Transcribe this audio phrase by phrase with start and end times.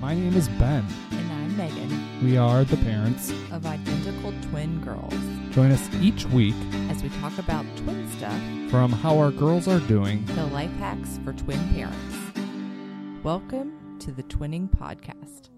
[0.00, 0.84] My name is Ben.
[1.12, 3.30] And I'm Megan We are the parents.
[3.52, 5.14] of Identical Twin Girls
[5.54, 6.54] Join us each week
[6.88, 8.40] as we talk about twin stuff,
[8.70, 10.24] from how our girls are doing.
[10.28, 12.16] to life hacks for twin parents.
[13.24, 15.48] Welcome to the Twinning Podcast.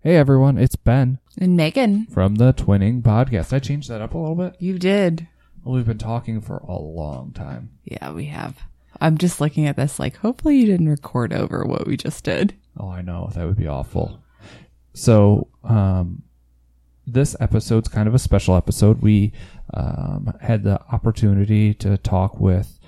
[0.00, 3.52] Hey everyone, it's Ben And Megan, from the Twinning Podcast.
[3.52, 4.56] I changed that up a little bit.
[4.60, 5.26] you did.
[5.64, 7.70] Well, we've been talking for a long time.
[7.84, 8.56] Yeah, we have.
[9.00, 12.54] I'm just looking at this like, hopefully you didn't record over what we just did.
[12.78, 14.22] Oh, I know that would be awful.
[14.92, 16.22] So, um,
[17.06, 19.00] this episode's kind of a special episode.
[19.00, 19.32] We
[19.74, 22.78] um, had the opportunity to talk with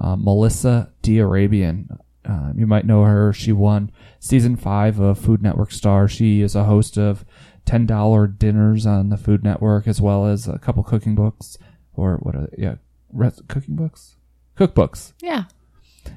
[0.00, 1.98] uh, Melissa D'Arabian.
[2.24, 3.32] Um, you might know her.
[3.32, 6.08] She won season five of Food Network Star.
[6.08, 7.24] She is a host of
[7.64, 11.56] ten dollar dinners on the Food Network, as well as a couple cooking books
[11.94, 12.62] or what are they?
[12.62, 12.74] yeah
[13.12, 14.16] res- cooking books,
[14.56, 15.12] cookbooks.
[15.20, 15.44] Yeah.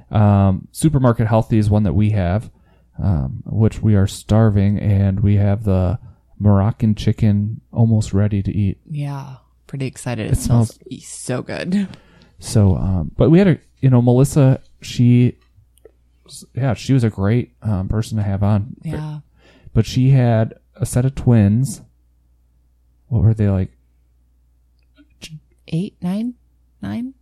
[0.09, 2.49] Um, Supermarket Healthy is one that we have,
[3.01, 5.99] um, which we are starving, and we have the
[6.39, 8.79] Moroccan chicken almost ready to eat.
[8.89, 9.37] Yeah.
[9.67, 10.27] Pretty excited.
[10.27, 11.87] It, It smells smells- so good.
[12.39, 15.37] So, um, but we had a, you know, Melissa, she,
[16.53, 18.75] yeah, she was a great um, person to have on.
[18.83, 19.19] Yeah.
[19.73, 21.81] But she had a set of twins.
[23.07, 23.71] What were they like?
[25.67, 26.33] Eight, nine,
[26.81, 27.13] nine?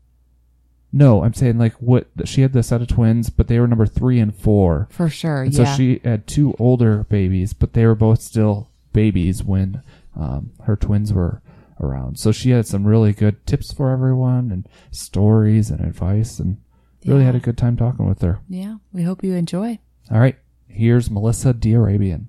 [0.92, 3.86] No, I'm saying like what she had the set of twins, but they were number
[3.86, 4.88] three and four.
[4.90, 5.44] For sure.
[5.44, 5.66] And yeah.
[5.66, 9.84] so she had two older babies, but they were both still babies when
[10.16, 11.42] um, her twins were
[11.80, 12.20] around.
[12.20, 16.58] So she had some really good tips for everyone and stories and advice, and
[17.06, 18.40] really had a good time talking with her.
[18.50, 18.76] yeah.
[18.92, 19.80] We hope you enjoy.
[20.12, 20.38] All right,
[20.68, 22.26] here's Melissa D'Arabian.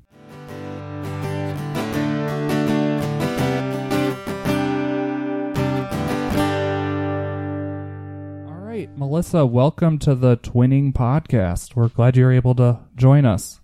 [8.81, 11.77] Right, Melissa, welcome to the Twinning Podcast.
[11.77, 13.61] We're glad you're able to join us.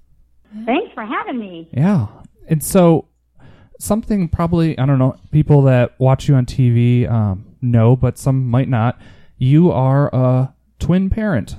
[0.67, 1.71] Thanks for having me.
[1.73, 2.09] Yeah.
[2.49, 3.09] And so
[3.81, 8.47] something probably, I don't know, people that watch you on TV um, know, but some
[8.47, 9.01] might not.
[9.39, 11.57] You are a twin parent.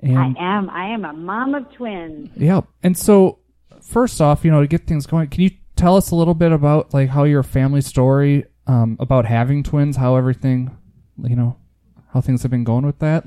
[0.00, 0.70] And I am.
[0.70, 2.30] I am a mom of twins.
[2.36, 2.62] yeah.
[2.82, 3.38] And so
[3.80, 6.50] first off, you know, to get things going, can you tell us a little bit
[6.50, 10.76] about like how your family story um, about having twins, how everything,
[11.22, 11.56] you know,
[12.12, 13.24] how things have been going with that?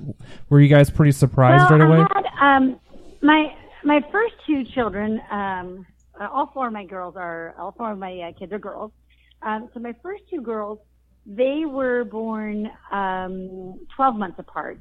[0.49, 2.05] Were you guys pretty surprised well, right away?
[2.09, 2.79] I had um,
[3.21, 5.21] my my first two children.
[5.29, 5.85] Um,
[6.19, 8.91] uh, all four of my girls are all four of my uh, kids are girls.
[9.41, 10.79] Um, so my first two girls,
[11.25, 14.79] they were born um, 12 months apart.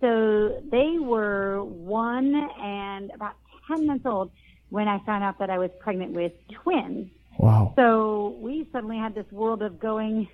[0.00, 3.34] So they were one and about
[3.66, 4.30] 10 months old
[4.70, 6.32] when I found out that I was pregnant with
[6.62, 7.10] twins.
[7.38, 7.72] wow.
[7.76, 10.28] So we suddenly had this world of going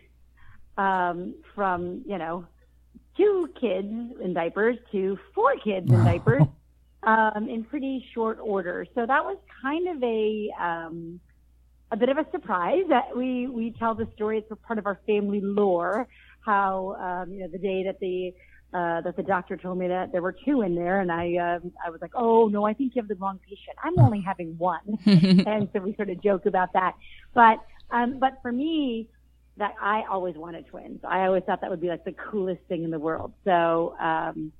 [0.76, 2.46] um, from, you know,
[3.16, 3.88] two kids
[4.22, 6.42] in diapers to four kids in diapers
[7.02, 8.86] um, in pretty short order.
[8.94, 11.20] So that was kind of a um,
[11.90, 12.84] a bit of a surprise.
[12.88, 14.38] That we we tell the story.
[14.38, 16.08] It's a part of our family lore.
[16.44, 18.32] How um, you know the day that the
[18.76, 21.72] uh, that the doctor told me that there were two in there, and I um,
[21.84, 23.76] I was like, oh no, I think you have the wrong patient.
[23.82, 26.94] I'm only having one, and so we sort of joke about that.
[27.34, 27.58] But
[27.90, 29.08] um, but for me,
[29.56, 31.00] that I always wanted twins.
[31.04, 33.32] I always thought that would be like the coolest thing in the world.
[33.44, 34.52] So um,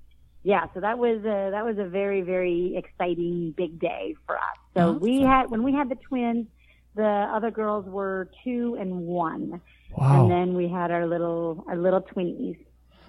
[0.43, 4.43] yeah, so that was a, that was a very very exciting big day for us.
[4.77, 6.47] So we had when we had the twins,
[6.95, 9.61] the other girls were two and one,
[9.97, 10.23] Wow.
[10.23, 12.59] and then we had our little our little twinnies.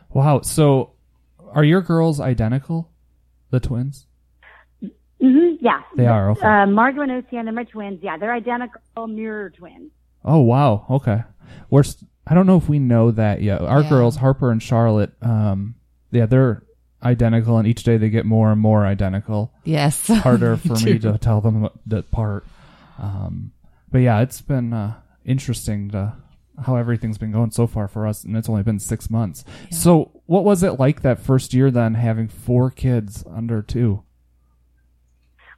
[0.09, 0.41] Wow.
[0.41, 0.93] So
[1.53, 2.89] are your girls identical?
[3.51, 4.07] The twins?
[5.21, 6.45] hmm yeah, They are, okay.
[6.45, 7.99] Uh, Margaux and Oceana, my twins.
[8.03, 9.91] Yeah, they're identical mirror twins.
[10.25, 10.85] Oh wow.
[10.89, 11.23] Okay.
[11.69, 13.61] We're st- I don't know if we know that yet.
[13.61, 13.89] Our Yeah.
[13.89, 15.75] girls, Harper and Charlotte, um,
[16.11, 16.63] yeah, they're
[17.03, 19.53] identical, and each day they get more and more identical.
[19.63, 20.07] Yes.
[20.07, 22.45] Harder for me to tell them apart.
[22.97, 23.51] Um,
[23.91, 26.13] but yeah, it's been uh, interesting to
[26.65, 29.43] how everything's been going so far for us, and it's only been six months.
[29.69, 34.01] So, what was it like that first year then, having four kids under two?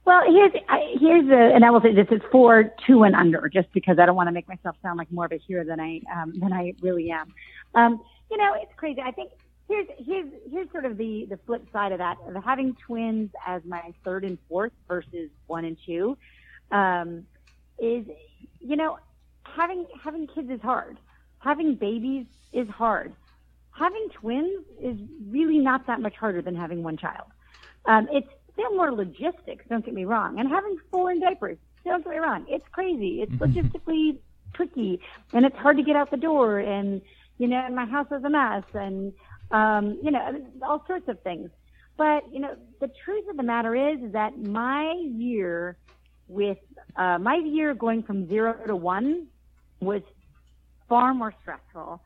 [0.08, 0.52] Well, here's
[0.98, 4.06] here's a, and I will say this is for two and under, just because I
[4.06, 6.50] don't want to make myself sound like more of a hero than I um, than
[6.50, 7.34] I really am.
[7.74, 8.00] Um,
[8.30, 9.02] you know, it's crazy.
[9.02, 9.32] I think
[9.68, 13.60] here's here's here's sort of the the flip side of that of having twins as
[13.66, 16.16] my third and fourth versus one and two
[16.70, 17.26] um,
[17.78, 18.06] is
[18.60, 18.98] you know
[19.42, 20.96] having having kids is hard.
[21.40, 22.24] Having babies
[22.54, 23.12] is hard.
[23.72, 24.96] Having twins is
[25.28, 27.26] really not that much harder than having one child.
[27.84, 28.26] Um, it's
[28.58, 30.38] still more logistics, don't get me wrong.
[30.38, 32.44] And having four in diapers, don't get me wrong.
[32.48, 33.22] It's crazy.
[33.22, 34.18] It's logistically
[34.54, 35.00] tricky
[35.32, 37.00] and it's hard to get out the door and,
[37.38, 39.12] you know, and my house is a mess and,
[39.50, 41.50] um, you know, all sorts of things.
[41.96, 45.76] But you know, the truth of the matter is, is that my year
[46.28, 46.58] with
[46.96, 49.26] uh, my year going from zero to one
[49.80, 50.02] was
[50.88, 52.00] far more stressful,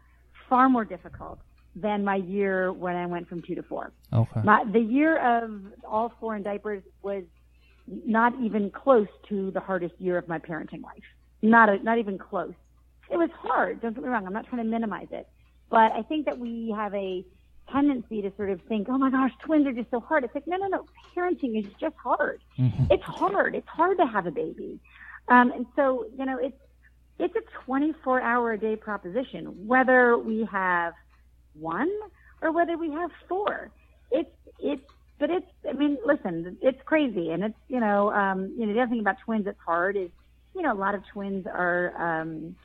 [0.48, 1.40] far more difficult
[1.74, 3.92] than my year when I went from two to four.
[4.12, 4.40] Okay.
[4.44, 7.24] My, the year of all four in diapers was
[7.86, 11.02] not even close to the hardest year of my parenting life.
[11.40, 12.52] Not a, not even close.
[13.10, 13.80] It was hard.
[13.80, 14.26] Don't get me wrong.
[14.26, 15.28] I'm not trying to minimize it,
[15.70, 17.24] but I think that we have a
[17.70, 20.24] tendency to sort of think, oh my gosh, twins are just so hard.
[20.24, 20.86] It's like, no, no, no.
[21.16, 22.42] Parenting is just hard.
[22.90, 23.54] It's hard.
[23.54, 24.78] It's hard to have a baby.
[25.28, 26.56] Um, and so, you know, it's,
[27.18, 30.94] it's a 24 hour a day proposition, whether we have
[31.58, 31.90] one
[32.40, 33.70] or whether we have four.
[34.10, 34.82] It's, it's,
[35.18, 37.30] but it's, I mean, listen, it's crazy.
[37.30, 40.10] And it's, you know, um, you know, the other thing about twins that's hard is,
[40.54, 42.56] you know, a lot of twins are, um,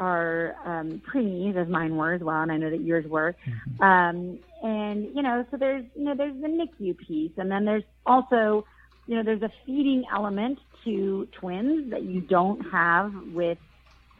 [0.00, 3.36] are um, preemies, as mine were as well, and I know that yours were.
[3.80, 7.84] Um, and you know, so there's you know there's the NICU piece, and then there's
[8.06, 8.64] also
[9.06, 13.58] you know there's a feeding element to twins that you don't have with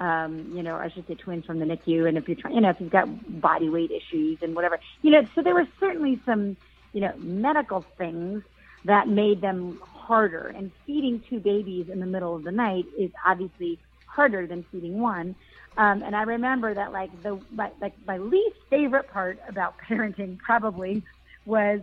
[0.00, 2.60] um, you know I should say twins from the NICU, and if you're trying you
[2.62, 6.20] know if you've got body weight issues and whatever, you know, so there were certainly
[6.24, 6.56] some
[6.92, 8.42] you know medical things
[8.86, 13.10] that made them harder, and feeding two babies in the middle of the night is
[13.24, 15.36] obviously harder than feeding one.
[15.76, 20.38] Um, and I remember that like the my, like my least favorite part about parenting
[20.38, 21.02] probably
[21.44, 21.80] was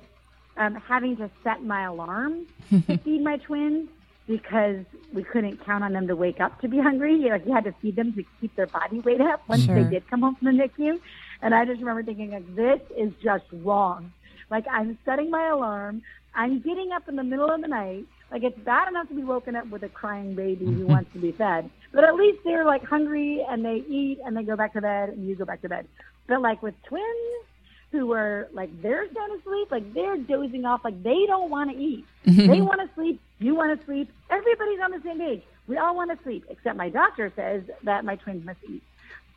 [0.58, 3.90] um, having to set my alarm to feed my twins
[4.28, 7.16] because we couldn't count on them to wake up to be hungry.
[7.16, 9.84] You, like you had to feed them to keep their body weight up once Sure.
[9.84, 11.00] they did come home from the NICU.
[11.42, 14.12] And I just remember thinking like this is just wrong.
[14.50, 16.02] Like I'm setting my alarm.
[16.36, 18.06] I'm getting up in the middle of the night.
[18.32, 20.92] Like it's bad enough to be woken up with a crying baby who mm-hmm.
[20.92, 24.44] wants to be fed, but at least they're like hungry and they eat and they
[24.44, 25.88] go back to bed and you go back to bed.
[26.28, 27.46] But like with twins
[27.92, 31.72] who are like they're going to sleep, like they're dozing off, like they don't want
[31.72, 32.06] to eat.
[32.26, 33.22] they want to sleep.
[33.40, 34.12] You want to sleep.
[34.30, 35.44] Everybody's on the same page.
[35.68, 38.84] We all want to sleep, except my doctor says that my twins must eat.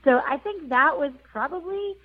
[0.05, 1.97] So I think that was probably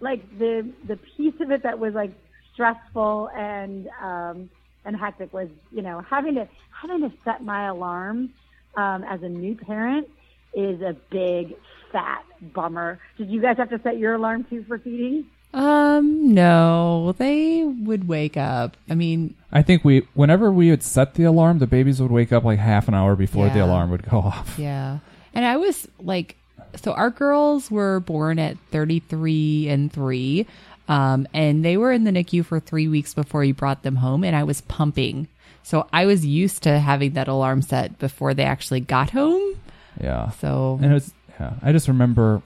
[0.00, 2.12] like the the piece of it that was like
[2.52, 4.50] stressful and um
[4.84, 8.32] and hectic was you know having to having to set my alarm
[8.76, 10.08] um as a new parent
[10.54, 11.54] is a big
[11.92, 12.98] fat bummer.
[13.18, 15.26] Did you guys have to set your alarm too for feeding?
[15.52, 18.76] Um, no, they would wake up.
[18.88, 22.32] I mean, I think we, whenever we would set the alarm, the babies would wake
[22.32, 24.54] up like half an hour before the alarm would go off.
[24.58, 24.98] yeah.
[25.34, 26.36] And I was like,
[26.76, 30.46] so our girls were born at 33 and 3.
[30.88, 34.24] Um, and they were in the NICU for three weeks before you brought them home,
[34.24, 35.28] and I was pumping.
[35.62, 39.56] So I was used to having that alarm set before they actually got home.
[40.00, 40.30] Yeah.
[40.30, 42.42] So And it was, yeah, I just remember,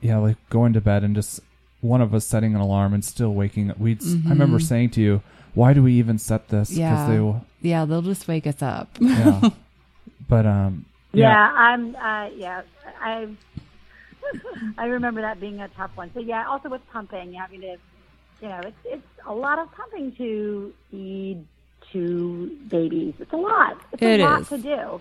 [0.00, 1.40] yeah, like going to bed and just
[1.86, 3.78] one of us setting an alarm and still waking up.
[3.78, 5.22] We'd, I remember saying to you,
[5.54, 6.68] why do we even set this?
[6.68, 8.88] 'Cause yeah, they will, yeah, they'll just wake us up.
[9.00, 9.40] yeah.
[10.28, 11.52] but, um, Yeah, yeah.
[11.54, 11.96] I'm.
[11.96, 12.62] Uh, yeah,
[13.00, 13.28] I.
[14.78, 16.10] I remember that being a tough one.
[16.12, 17.76] So yeah, also with pumping, having to,
[18.42, 21.44] you know, it's it's a lot of pumping to feed
[21.92, 23.14] to babies.
[23.20, 23.80] It's a lot.
[23.92, 24.48] It's It a lot is.
[24.48, 25.00] to do.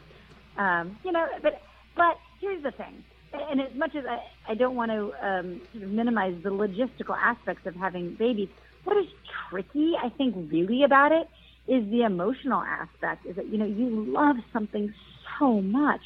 [0.61, 1.61] Um, you know, but
[1.95, 3.03] but here's the thing.
[3.49, 7.17] And as much as I, I don't want to um, sort of minimize the logistical
[7.17, 8.49] aspects of having babies,
[8.83, 9.07] what is
[9.49, 11.27] tricky, I think, really about it
[11.67, 13.25] is the emotional aspect.
[13.25, 14.93] Is that you know you love something
[15.39, 16.01] so much,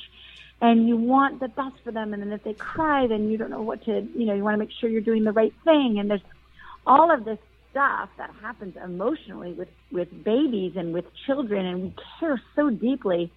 [0.62, 3.50] and you want the best for them, and then if they cry, then you don't
[3.50, 4.08] know what to.
[4.16, 6.22] You know, you want to make sure you're doing the right thing, and there's
[6.88, 7.40] all of this
[7.72, 13.32] stuff that happens emotionally with with babies and with children, and we care so deeply,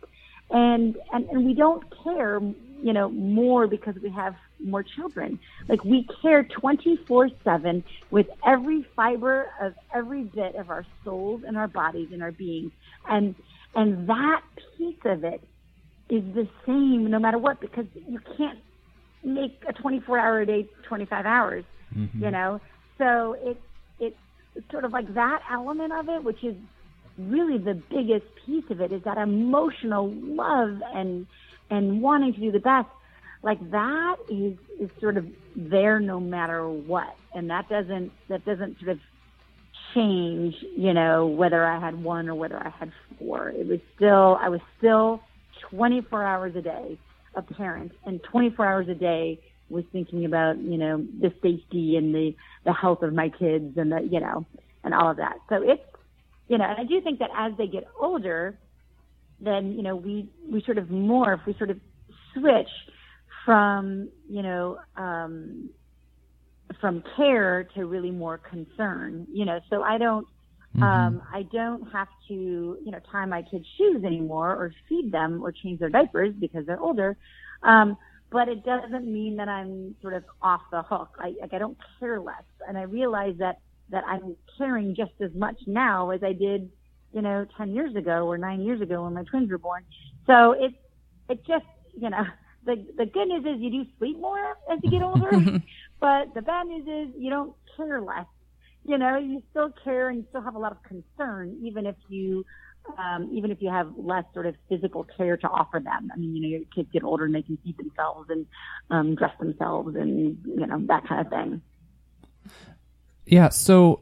[0.50, 2.40] and and and we don't care,
[2.82, 5.38] you know, more because we have more children.
[5.68, 11.68] Like we care 24/7 with every fiber of every bit of our souls and our
[11.68, 12.72] bodies and our beings,
[13.08, 13.34] and
[13.74, 14.42] and that
[14.76, 15.40] piece of it
[16.08, 18.58] is the same no matter what because you can't
[19.24, 21.64] make a 24 hour a day 25 hours
[21.96, 22.24] mm-hmm.
[22.24, 22.60] you know?
[22.98, 23.60] So it's
[23.98, 26.56] it's sort of like that element of it which is
[27.18, 31.26] really the biggest piece of it is that emotional love and
[31.70, 32.88] and wanting to do the best
[33.42, 35.26] like that is is sort of
[35.56, 37.14] there no matter what.
[37.34, 38.98] And that doesn't that doesn't sort of
[39.94, 43.50] change you know whether i had one or whether i had four.
[43.50, 45.22] It was still i was still
[45.70, 46.98] 24 hours a day
[47.34, 52.14] a parent and 24 hours a day was thinking about you know the safety and
[52.14, 54.46] the the health of my kids and the you know
[54.84, 55.36] and all of that.
[55.48, 55.82] So it's
[56.48, 58.58] you know and i do think that as they get older
[59.42, 61.78] then you know we we sort of morph we sort of
[62.34, 62.68] switch
[63.44, 65.68] from you know um
[66.80, 70.26] from care to really more concern you know so i don't
[70.82, 75.42] Um, I don't have to, you know, tie my kids' shoes anymore or feed them
[75.44, 77.16] or change their diapers because they're older.
[77.62, 77.96] Um,
[78.30, 81.10] but it doesn't mean that I'm sort of off the hook.
[81.20, 82.46] I, like, I don't care less.
[82.66, 83.56] And I realize that,
[83.90, 86.70] that I'm caring just as much now as I did,
[87.12, 89.84] you know, 10 years ago or nine years ago when my twins were born.
[90.26, 90.74] So it's,
[91.28, 91.66] it just,
[91.98, 92.24] you know,
[92.64, 95.30] the, the good news is you do sleep more as you get older,
[96.00, 98.26] but the bad news is you don't care less
[98.84, 101.94] you know, you still care and you still have a lot of concern, even if
[102.08, 102.44] you,
[102.98, 106.10] um, even if you have less sort of physical care to offer them.
[106.12, 108.46] I mean, you know, your kids get older and they can feed themselves and
[108.90, 111.62] um, dress themselves and you know that kind of thing.
[113.24, 113.50] Yeah.
[113.50, 114.00] So,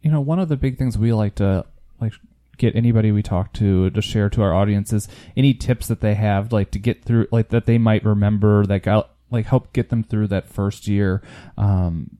[0.00, 1.66] you know, one of the big things we like to
[2.00, 2.14] like
[2.56, 6.52] get anybody we talk to to share to our audiences any tips that they have,
[6.52, 10.02] like to get through, like that they might remember that got like help get them
[10.02, 11.22] through that first year.
[11.56, 12.18] Um,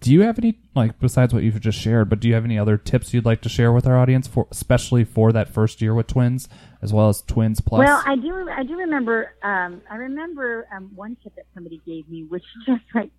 [0.00, 2.58] do you have any like besides what you've just shared but do you have any
[2.58, 5.94] other tips you'd like to share with our audience for especially for that first year
[5.94, 6.48] with twins
[6.82, 10.90] as well as twins plus well i do i do remember um i remember um
[10.94, 13.10] one tip that somebody gave me which just like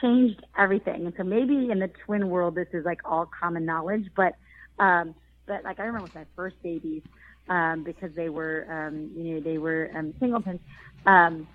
[0.00, 4.06] changed everything and so maybe in the twin world this is like all common knowledge
[4.16, 4.34] but
[4.78, 5.14] um
[5.52, 7.02] but like i remember with my first babies
[7.48, 10.60] um because they were um you know they were um singletons
[11.06, 11.46] um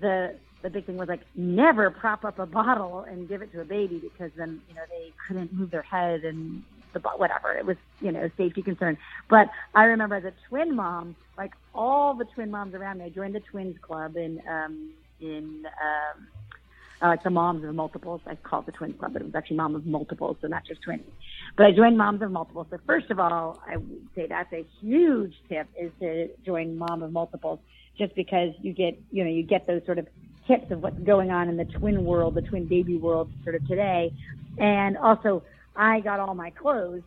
[0.00, 3.60] the the big thing was like never prop up a bottle and give it to
[3.60, 7.56] a baby because then you know they couldn't move their head and the whatever.
[7.56, 8.98] It was you know safety concern.
[9.28, 13.08] But i remember as a twin mom like all the twin moms around me i
[13.08, 16.28] joined the twins club in um in um
[17.02, 18.20] uh, like the moms of multiples.
[18.26, 20.64] I call it the twins club, but it was actually mom of multiples, so not
[20.66, 21.02] just twins.
[21.56, 22.66] But I joined moms of multiples.
[22.70, 27.02] So first of all, I would say that's a huge tip is to join mom
[27.02, 27.60] of multiples,
[27.98, 30.06] just because you get you know you get those sort of
[30.46, 33.66] tips of what's going on in the twin world, the twin baby world sort of
[33.66, 34.12] today.
[34.58, 35.42] And also
[35.76, 37.02] I got all my clothes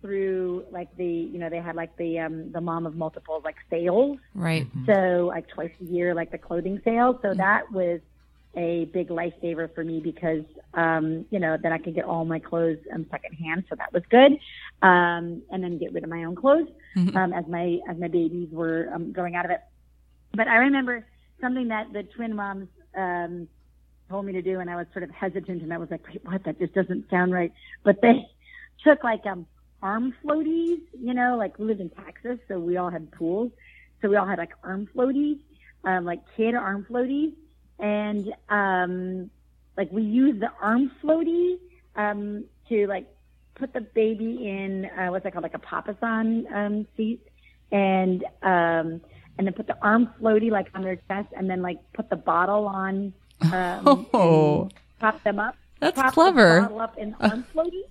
[0.00, 3.56] through like the you know they had like the um the mom of multiples like
[3.70, 8.00] sales right so like twice a year like the clothing sales so that was
[8.56, 10.44] a big lifesaver for me because
[10.74, 14.02] um you know then I could get all my clothes um secondhand so that was
[14.10, 14.32] good.
[14.82, 16.68] Um and then get rid of my own clothes
[17.16, 19.60] um as my as my babies were um going out of it.
[20.34, 21.06] But I remember
[21.40, 23.48] something that the twin moms um,
[24.08, 26.24] told me to do, and I was sort of hesitant, and I was like, Wait,
[26.24, 26.44] "What?
[26.44, 27.52] That just doesn't sound right."
[27.84, 28.26] But they
[28.84, 29.46] took like um
[29.82, 33.52] arm floaties, you know, like we lived in Texas, so we all had pools,
[34.00, 35.38] so we all had like arm floaties,
[35.84, 37.32] um, like kid arm floaties,
[37.78, 39.30] and um,
[39.76, 41.58] like we use the arm floaty
[41.96, 43.06] um, to like
[43.54, 47.20] put the baby in uh, what's that called, like a papasan um, seat,
[47.72, 49.00] and um,
[49.36, 52.16] and then put the arm floaty like on their chest, and then like put the
[52.16, 53.12] bottle on,
[53.52, 54.68] um, Oh.
[55.00, 55.56] pop them up.
[55.80, 56.54] That's prop clever.
[56.54, 57.82] The bottle up in arm floaty,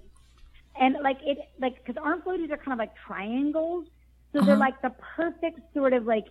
[0.79, 3.85] and like it, like because arm floaties are kind of like triangles,
[4.31, 6.25] so they're like the perfect sort of like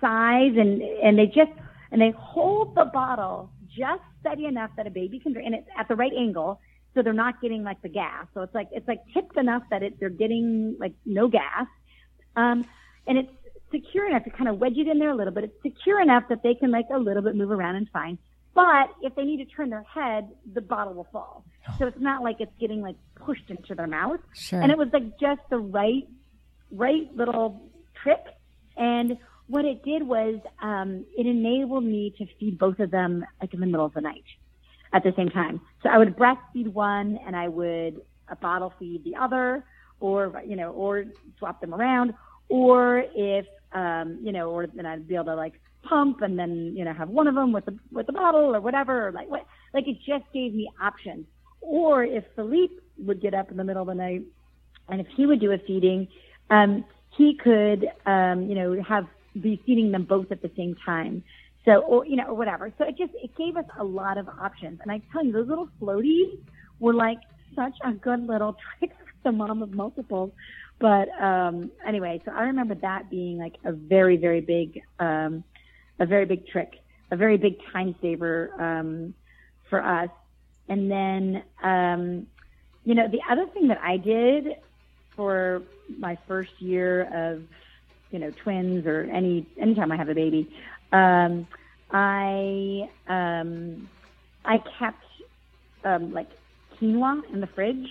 [0.00, 1.50] size, and and they just
[1.92, 5.68] and they hold the bottle just steady enough that a baby can drink, and it's
[5.78, 6.60] at the right angle.
[6.94, 8.26] So they're not getting like the gas.
[8.34, 11.66] So it's like it's like tipped enough that it, they're getting like no gas,
[12.36, 12.64] um,
[13.06, 13.30] and it's
[13.70, 15.44] secure enough to kind of wedge it in there a little bit.
[15.44, 18.18] It's secure enough that they can like a little bit move around and fine.
[18.54, 21.44] But if they need to turn their head, the bottle will fall.
[21.78, 24.20] So it's not like it's getting like pushed into their mouth.
[24.34, 24.60] Sure.
[24.60, 26.08] And it was like just the right,
[26.72, 27.70] right little
[28.02, 28.24] trick.
[28.76, 29.18] And
[29.50, 33.60] what it did was, um, it enabled me to feed both of them like in
[33.60, 34.24] the middle of the night
[34.92, 35.60] at the same time.
[35.82, 39.64] So I would breastfeed one and I would a bottle feed the other
[39.98, 41.04] or, you know, or
[41.38, 42.14] swap them around.
[42.48, 46.74] Or if, um, you know, or then I'd be able to like pump and then,
[46.76, 49.28] you know, have one of them with the, with the bottle or whatever, or like
[49.28, 51.26] what, like it just gave me options.
[51.60, 54.22] Or if Philippe would get up in the middle of the night
[54.88, 56.06] and if he would do a feeding,
[56.50, 56.84] um,
[57.16, 59.06] he could, um, you know, have
[59.38, 61.22] be feeding them both at the same time.
[61.64, 62.72] So, or you know, or whatever.
[62.78, 64.80] So it just it gave us a lot of options.
[64.82, 66.38] And I tell you, those little floaties
[66.78, 67.18] were like
[67.54, 70.32] such a good little trick for the mom of multiples.
[70.78, 75.44] But um, anyway, so I remember that being like a very, very big, um,
[75.98, 76.76] a very big trick,
[77.10, 79.14] a very big time saver um,
[79.68, 80.08] for us.
[80.68, 82.26] And then, um,
[82.84, 84.56] you know, the other thing that I did
[85.14, 85.62] for
[85.98, 87.42] my first year of,
[88.10, 90.52] you know, twins or any anytime I have a baby,
[90.92, 91.46] um,
[91.90, 93.88] I um,
[94.44, 95.04] I kept
[95.84, 96.28] um, like
[96.80, 97.88] quinoa in the fridge,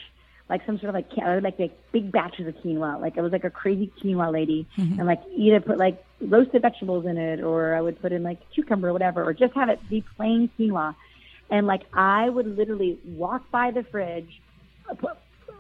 [0.50, 3.00] like some sort of like I would like like big batches of quinoa.
[3.00, 7.06] Like I was like a crazy quinoa lady, and like either put like roasted vegetables
[7.06, 9.80] in it, or I would put in like cucumber or whatever, or just have it
[9.90, 10.96] be plain quinoa.
[11.50, 14.42] And like I would literally walk by the fridge,
[14.90, 14.96] uh,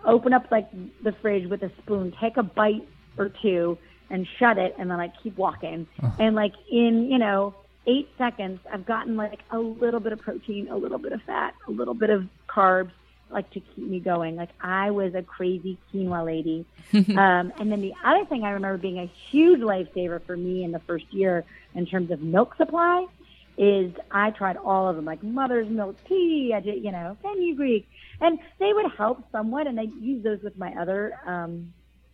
[0.05, 0.69] open up like
[1.03, 2.87] the fridge with a spoon, take a bite
[3.17, 3.77] or two,
[4.09, 5.87] and shut it, and then like keep walking.
[6.17, 7.55] And like in you know
[7.87, 11.55] eight seconds, I've gotten like a little bit of protein, a little bit of fat,
[11.67, 12.91] a little bit of carbs,
[13.31, 14.35] like to keep me going.
[14.35, 16.65] Like I was a crazy quinoa lady.
[16.93, 20.71] um, and then the other thing I remember being a huge lifesaver for me in
[20.71, 23.05] the first year in terms of milk supply
[23.57, 27.89] is I tried all of them, like mother's milk tea, I did, you know, fenugreek,
[28.21, 31.73] and they would help somewhat, and I use those with my other, um,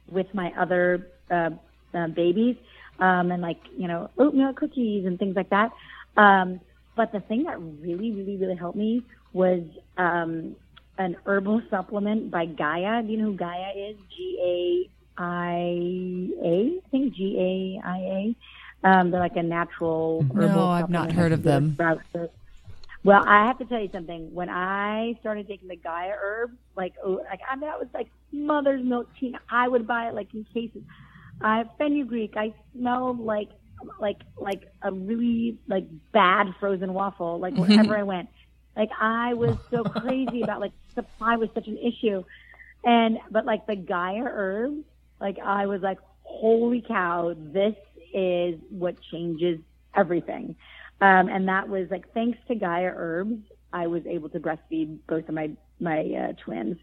[0.10, 1.52] with my other uh,
[1.94, 2.56] uh, babies,
[3.00, 5.72] um, and like you know oatmeal cookies and things like that.
[6.18, 6.60] Um,
[6.96, 9.62] but the thing that really, really, really helped me was
[9.98, 10.56] um,
[10.98, 13.04] an herbal supplement by Gaia.
[13.04, 13.98] Do you know who Gaia is?
[14.16, 14.88] G
[15.18, 15.56] A I
[16.44, 16.80] A.
[16.86, 18.36] I think G A I A.
[18.88, 20.56] Um, they're like a natural herbal.
[20.56, 21.78] No, I've not heard of them.
[23.04, 24.34] Well, I have to tell you something.
[24.34, 28.08] When I started taking the Gaia herb, like oh, like I mean, that was like
[28.32, 29.36] mother's milk tea.
[29.50, 30.82] I would buy it like in cases.
[31.42, 32.34] I have fenugreek.
[32.38, 33.50] I smelled like
[34.00, 37.40] like like a really like bad frozen waffle.
[37.40, 38.30] Like wherever I went,
[38.76, 42.24] like I was so crazy about like supply was such an issue,
[42.84, 44.84] and but like the Gaia herbs,
[45.20, 47.76] like I was like, holy cow, this
[48.14, 49.60] is what changes
[49.96, 50.56] everything.
[51.02, 53.42] Um, and that was like thanks to Gaia herbs,
[53.74, 56.78] I was able to breastfeed both of my my uh, twins.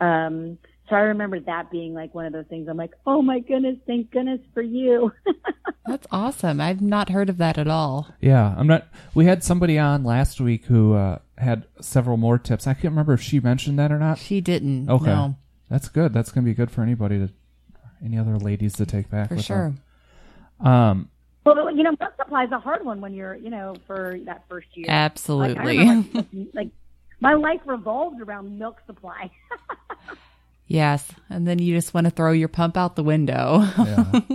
[0.00, 0.58] Um,
[0.90, 2.68] so I remember that being like one of those things.
[2.68, 5.12] I'm like, oh my goodness, thank goodness for you.
[5.86, 6.60] That's awesome.
[6.60, 8.08] I've not heard of that at all.
[8.20, 8.88] Yeah, I'm not.
[9.14, 12.66] We had somebody on last week who uh, had several more tips.
[12.66, 14.18] I can't remember if she mentioned that or not.
[14.18, 14.90] She didn't.
[14.90, 15.36] Okay, No,
[15.68, 16.12] that's good.
[16.12, 17.32] That's gonna be good for anybody to,
[18.04, 19.28] any other ladies to take back.
[19.28, 19.74] for with sure.
[20.58, 20.66] them.
[20.68, 21.08] Um,
[21.44, 24.44] well, you know, milk supply is a hard one when you're, you know, for that
[24.48, 24.86] first year.
[24.88, 25.78] Like, I Absolutely.
[25.78, 26.68] remember, like, like
[27.20, 29.30] my life revolved around milk supply.
[30.70, 31.10] yes.
[31.28, 33.60] And then you just want to throw your pump out the window.
[33.76, 34.04] yeah.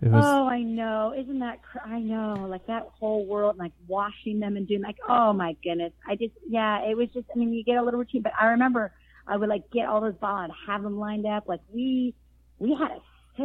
[0.00, 0.24] it was.
[0.24, 1.12] Oh, I know.
[1.18, 1.62] Isn't that?
[1.62, 2.46] Cr- I know.
[2.48, 5.92] Like that whole world, like washing them and doing like, oh my goodness.
[6.06, 7.26] I just, yeah, it was just.
[7.34, 8.92] I mean, you get a little routine, but I remember
[9.26, 11.48] I would like get all those bottles and have them lined up.
[11.48, 12.14] Like we,
[12.58, 13.00] we had a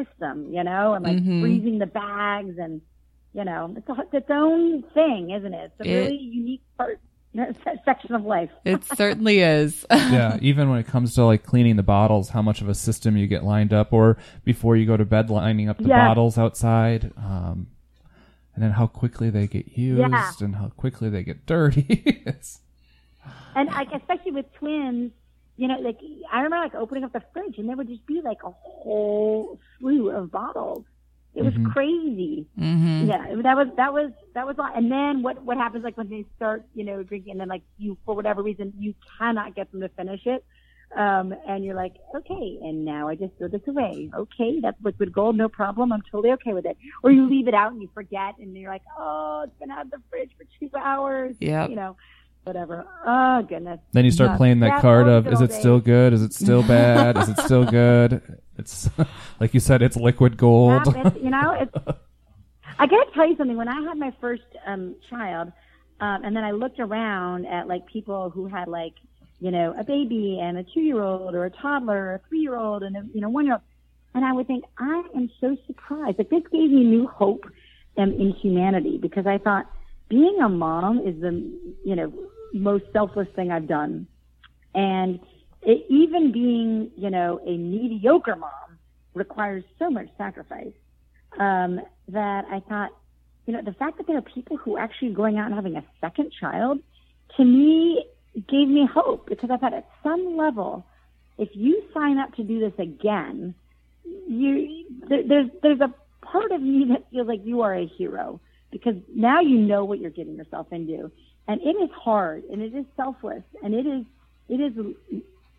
[0.06, 1.42] system, you know, and like Mhm.
[1.42, 2.82] freezing the bags and,
[3.34, 5.72] you know, it's a, it's its own thing, isn't it?
[5.80, 7.00] It's a It- really unique part
[7.86, 8.52] section of life.
[8.66, 9.86] it certainly is.
[9.92, 13.18] yeah, even when it comes to like cleaning the bottles, how much of a system
[13.18, 16.08] you get lined up, or before you go to bed, lining up the Yeah.
[16.08, 17.68] bottles outside, um,
[18.56, 20.32] and then how quickly they get used Yeah.
[20.42, 22.24] and how quickly they get dirty.
[23.56, 25.12] And like especially with twins,
[25.56, 26.00] you know, like
[26.32, 29.60] I remember like opening up the fridge and there would just be like a whole
[29.80, 30.84] slew of bottles.
[31.36, 32.46] It was crazy.
[32.58, 34.56] hmm Yeah, that was that was that was.
[34.58, 34.78] A lot.
[34.78, 37.64] And then what what happens like when they start, you know, drinking, and then like
[37.78, 40.46] you for whatever reason you cannot get them to finish it,
[40.96, 44.12] um, and you're like, okay, and now I just throw this away.
[44.16, 45.92] Okay, that's liquid gold, no problem.
[45.92, 46.78] I'm totally okay with it.
[47.02, 49.86] Or you leave it out and you forget, and you're like, oh, it's been out
[49.86, 51.36] of the fridge for two hours.
[51.40, 51.98] Yeah, You know,
[52.44, 52.86] whatever.
[53.06, 53.80] Oh goodness.
[53.94, 54.38] then you start Yeah.
[54.38, 56.14] playing that Yeah, card of is it still good?
[56.14, 57.18] Is it still bad?
[57.18, 58.22] is it still good?
[58.58, 58.90] It's
[59.40, 60.84] like you said, it's liquid gold.
[60.96, 61.74] Yeah, it's, you know, it's.
[62.80, 63.58] I gotta tell you something.
[63.58, 65.52] When I had my first um, child,
[66.00, 68.94] um, and then I looked around at like people who had like,
[69.40, 73.04] you know, a baby and a two-year-old or a toddler or a three-year-old and a
[73.14, 73.62] you know one-year-old,
[74.16, 76.18] and I would think I am so surprised.
[76.18, 77.46] Like this gave me new hope
[77.98, 79.70] um, in humanity because I thought
[80.10, 81.32] being a mom is the
[81.86, 82.12] you know
[82.54, 84.08] most selfless thing I've done,
[84.74, 85.20] and
[85.62, 88.78] it, even being you know a mediocre mom
[89.14, 90.74] requires so much sacrifice
[91.40, 92.90] um, that I thought,
[93.46, 95.76] you know, the fact that there are people who are actually going out and having
[95.76, 96.80] a second child,
[97.38, 99.28] to me, gave me hope.
[99.30, 100.86] Because I thought at some level,
[101.38, 103.56] if you sign up to do this again,
[104.28, 105.94] you there, there's there's a
[106.26, 108.40] part of me that feels like you are a hero.
[108.72, 111.12] Because now you know what you're getting yourself into,
[111.48, 114.06] and it is hard and it is selfless and it is
[114.50, 114.74] it is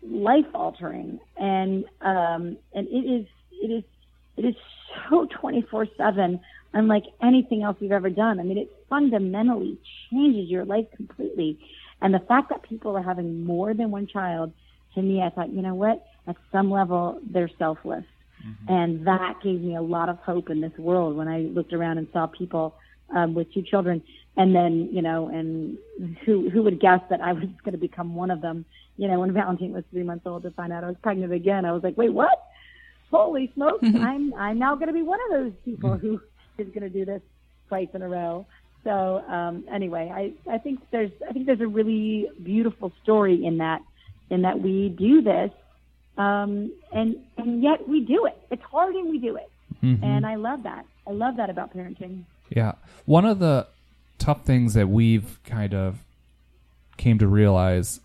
[0.03, 3.25] life altering and um and it is
[3.61, 3.83] it is
[4.37, 4.55] it is
[5.09, 6.39] so 24 7
[6.73, 8.39] unlike anything else you've ever done.
[8.39, 9.77] I mean it fundamentally
[10.09, 11.57] changes your life completely.
[12.01, 14.51] And the fact that people are having more than one child
[14.93, 16.05] to me i thought you know what?
[16.27, 18.05] At some level they're selfless.
[18.67, 21.97] And that gave me a lot of hope in this world when i looked around
[21.97, 22.75] and saw people
[23.15, 24.03] um, with two children
[24.37, 25.77] and then you know and
[26.25, 28.65] who who would guess that i was going to become one of them
[28.97, 31.65] you know when valentine was three months old to find out i was pregnant again
[31.65, 32.47] i was like wait what
[33.11, 36.19] holy smokes i'm i'm now going to be one of those people who
[36.57, 37.21] is going to do this
[37.67, 38.45] twice in a row
[38.83, 43.57] so um anyway i i think there's i think there's a really beautiful story in
[43.59, 43.81] that
[44.29, 45.51] in that we do this
[46.17, 48.37] Um, and and yet we do it.
[48.49, 49.49] It's hard and we do it.
[49.83, 50.03] Mm-hmm.
[50.03, 50.85] And I love that.
[51.05, 52.23] I love that about parenting.
[52.49, 52.73] Yeah.
[53.05, 53.67] One of the
[54.17, 55.99] tough things that we've kind of
[56.97, 57.99] came to realize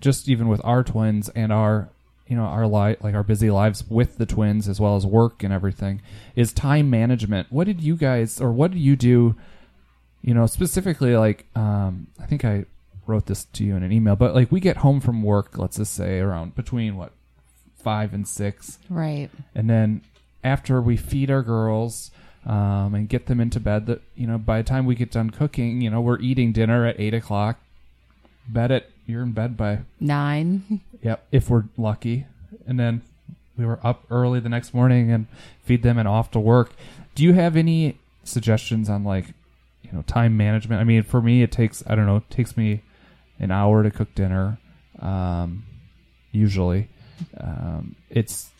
[0.00, 1.88] just even with our twins and our
[2.28, 5.42] you know our life like our busy lives with the twins as well as work
[5.42, 6.00] and everything
[6.34, 9.34] is time management what did you guys or what did you do
[10.22, 12.64] you know specifically like um i think i
[13.06, 15.76] wrote this to you in an email but like we get home from work let's
[15.76, 17.12] just say around between what
[17.82, 19.30] five and six Right.
[19.54, 20.02] and then
[20.44, 22.10] after we feed our girls
[22.46, 25.30] um, and get them into bed that you know by the time we get done
[25.30, 27.58] cooking you know we're eating dinner at eight o'clock.
[28.48, 30.80] Bed at you're in bed by Nine.
[31.02, 32.26] yep if we're lucky.
[32.66, 33.02] And then
[33.58, 35.26] we were up early the next morning and
[35.64, 36.72] feed them and off to work.
[37.14, 39.26] Do you have any suggestions on like
[39.82, 40.80] you know time management?
[40.80, 42.82] I mean for me it takes i don't know it takes me
[43.38, 44.58] an hour to cook dinner
[45.00, 45.64] um,
[46.32, 46.88] usually.
[47.38, 48.50] Um, it's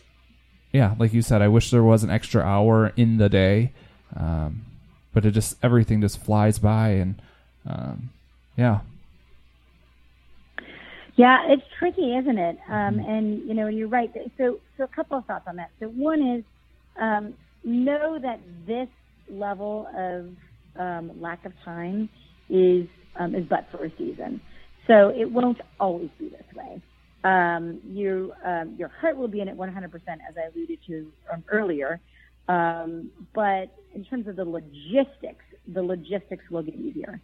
[0.77, 3.73] yeah like you said i wish there was an extra hour in the day
[4.15, 4.65] um,
[5.13, 7.21] but it just everything just flies by and
[7.67, 8.11] um,
[8.57, 8.81] yeah
[11.17, 12.59] Yeah, it's tricky, isn't it?
[12.69, 14.13] Um, and you know, you're right.
[14.37, 15.71] So, so a couple of thoughts on that.
[15.81, 16.45] So, one is
[17.01, 17.35] um,
[17.65, 18.89] know that this
[19.31, 20.29] level of
[20.79, 22.09] um, lack of time
[22.51, 22.87] is
[23.19, 24.41] um, is but for a season.
[24.87, 26.81] So it won't always be this way.
[27.27, 31.43] Um, you, um, your heart will be in it 100%, as I alluded to um,
[31.51, 32.01] earlier.
[32.49, 37.21] Um, but in terms of the logistics, the logistics will get easier.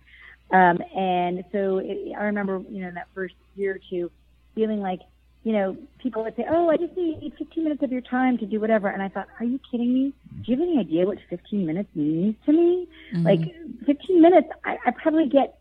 [0.50, 4.10] Um, and so it, I remember, you know, in that first year or two,
[4.56, 5.00] feeling like,
[5.44, 8.46] you know, people would say, "Oh, I just need 15 minutes of your time to
[8.46, 10.12] do whatever," and I thought, "Are you kidding me?
[10.44, 12.88] Do you have any idea what 15 minutes means to me?
[13.24, 13.40] Like
[13.86, 15.58] 15 minutes, I, I probably get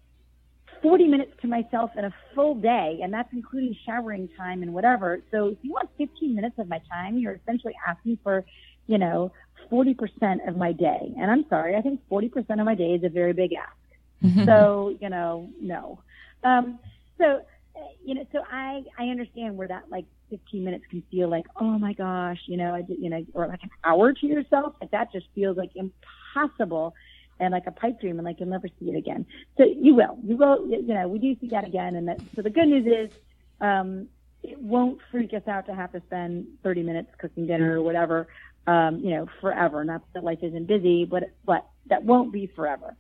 [0.82, 5.22] 40 minutes to myself in a full day, and that's including showering time and whatever.
[5.32, 8.44] So if you want 15 minutes of my time, you're essentially asking for,
[8.88, 9.32] you know,
[9.72, 11.14] 40% of my day.
[11.20, 14.46] And I'm sorry, I think 40% of my day is a very big ask.
[14.46, 16.00] So, you know, no.
[16.44, 16.80] Um,
[17.18, 17.42] so,
[17.76, 21.46] uh, you know, so I, I understand where that like 15 minutes can feel like,
[21.60, 24.74] oh my gosh, you know, I did, you know, or like an hour to yourself.
[24.82, 26.94] Like that just feels like impossible
[27.42, 29.26] and like a pipe dream and like you'll never see it again.
[29.58, 31.96] So you will, you will, you know, we do see that again.
[31.96, 33.18] And that, so the good news is,
[33.60, 34.08] um,
[34.44, 38.28] it won't freak us out to have to spend 30 minutes cooking dinner or whatever,
[38.68, 39.84] um, you know, forever.
[39.84, 42.96] Not that life isn't busy, but, but that won't be forever.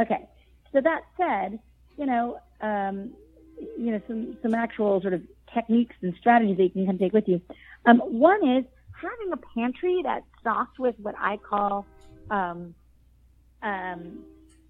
[0.00, 0.28] Okay.
[0.72, 1.58] So that said,
[1.98, 3.12] you know, um,
[3.78, 5.22] you know, some, some actual sort of
[5.54, 7.40] techniques and strategies that you can kind of take with you.
[7.86, 8.64] Um, one is
[9.00, 11.86] having a pantry that's stocked with what I call,
[12.30, 12.74] um,
[13.62, 14.24] um,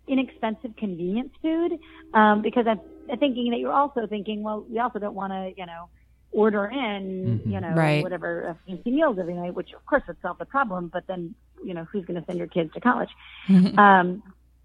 [0.09, 1.73] inexpensive convenience food
[2.15, 2.81] um, because I'm
[3.19, 5.89] thinking that you're also thinking, well, we also don't want to, you know,
[6.33, 8.03] order in, you know, Right.
[8.03, 11.35] whatever uh, fancy meals every night, which of course would solve the problem, but then,
[11.65, 13.09] you know, who's going to send your kids to college?
[13.79, 14.23] um,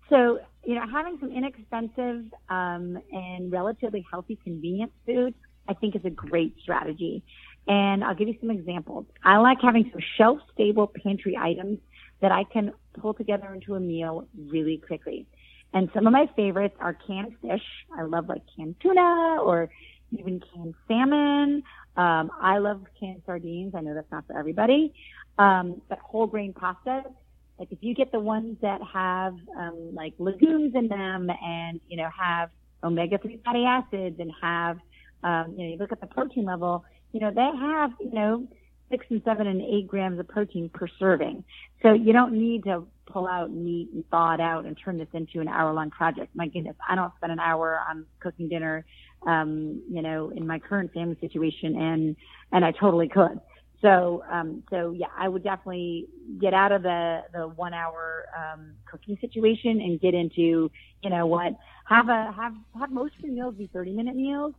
[0.10, 5.34] so, you know, having some inexpensive um, and relatively healthy convenience food,
[5.68, 7.24] I think is a great strategy.
[7.68, 9.06] And I'll give you some examples.
[9.24, 11.80] I like having some shelf stable pantry items
[12.22, 15.26] that I can pull together into a meal really quickly.
[15.74, 17.64] And some of my favorites are canned fish.
[17.98, 19.70] I love like canned tuna or
[20.12, 21.64] even canned salmon.
[21.96, 23.74] Um, I love canned sardines.
[23.76, 24.94] I know that's not for everybody.
[25.38, 27.04] Um, but whole grain pasta,
[27.58, 31.98] like if you get the ones that have um, like legumes in them and you
[31.98, 32.50] know have
[32.84, 34.78] omega three fatty acids and have
[35.24, 38.48] um, you know you look at the protein level, you know they have you know
[38.92, 41.44] six and seven and eight grams of protein per serving.
[41.82, 45.08] So you don't need to pull out meat and thaw it out and turn this
[45.14, 46.36] into an hour long project.
[46.36, 48.86] My goodness, I don't spend an hour on cooking dinner,
[49.26, 52.16] um, you know, in my current family situation and,
[52.52, 53.40] and I totally could.
[53.82, 56.08] So, um, so yeah, I would definitely
[56.40, 60.70] get out of the, the one hour, um, cooking situation and get into,
[61.02, 61.54] you know what,
[61.86, 64.54] have a, have, have most of your meals be 30 minute meals.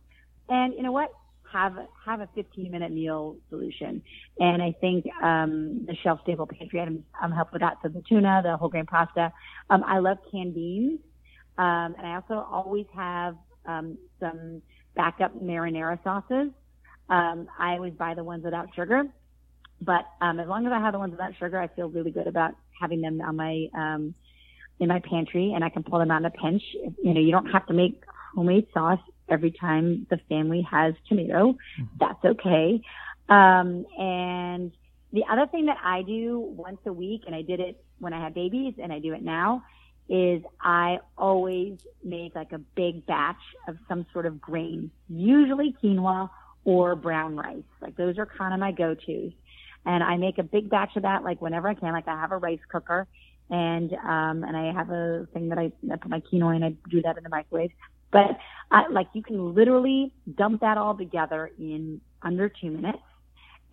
[0.49, 1.09] And you know what?
[1.53, 4.01] Have, have a 15 minute meal solution.
[4.39, 7.77] And I think, um, the shelf stable pantry items, um, help with that.
[7.83, 9.31] So the tuna, the whole grain pasta.
[9.69, 10.99] Um, I love canned beans.
[11.57, 13.35] Um, and I also always have,
[13.67, 14.61] um, some
[14.95, 16.51] backup marinara sauces.
[17.09, 19.03] Um, I always buy the ones without sugar,
[19.81, 22.27] but um, as long as I have the ones without sugar, I feel really good
[22.27, 24.15] about having them on my um,
[24.79, 26.63] in my pantry, and I can pull them out in a pinch.
[27.03, 28.01] You know, you don't have to make
[28.35, 31.55] homemade sauce every time the family has tomato.
[31.99, 32.81] That's okay.
[33.29, 34.71] Um, and
[35.11, 38.23] the other thing that I do once a week, and I did it when I
[38.23, 39.63] had babies, and I do it now,
[40.09, 46.29] is I always make like a big batch of some sort of grain, usually quinoa
[46.65, 47.63] or brown rice.
[47.81, 49.31] Like those are kind of my go-tos.
[49.85, 51.93] And I make a big batch of that like whenever I can.
[51.93, 53.07] Like I have a rice cooker
[53.49, 56.63] and um and I have a thing that I, I put my quinoa in.
[56.63, 57.71] I do that in the microwave.
[58.13, 58.37] But
[58.71, 62.99] I, like you can literally dump that all together in under two minutes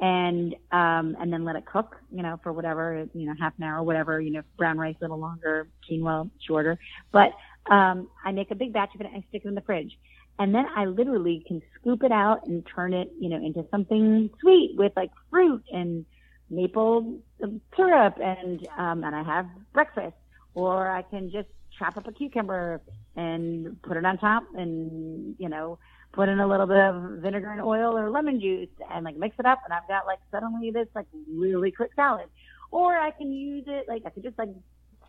[0.01, 3.65] and um and then let it cook, you know, for whatever, you know, half an
[3.65, 6.79] hour, whatever, you know, brown rice a little longer, quinoa shorter.
[7.13, 7.33] But
[7.71, 9.93] um I make a big batch of it and I stick it in the fridge.
[10.39, 14.31] And then I literally can scoop it out and turn it, you know, into something
[14.41, 16.07] sweet with like fruit and
[16.49, 17.21] maple
[17.77, 20.17] syrup and um and I have breakfast.
[20.55, 21.49] Or I can just
[21.81, 22.81] chop up a cucumber
[23.17, 25.79] and put it on top and, you know,
[26.13, 29.35] put in a little bit of vinegar and oil or lemon juice and like mix
[29.39, 32.27] it up and I've got like suddenly this like really quick salad.
[32.71, 34.51] Or I can use it like I could just like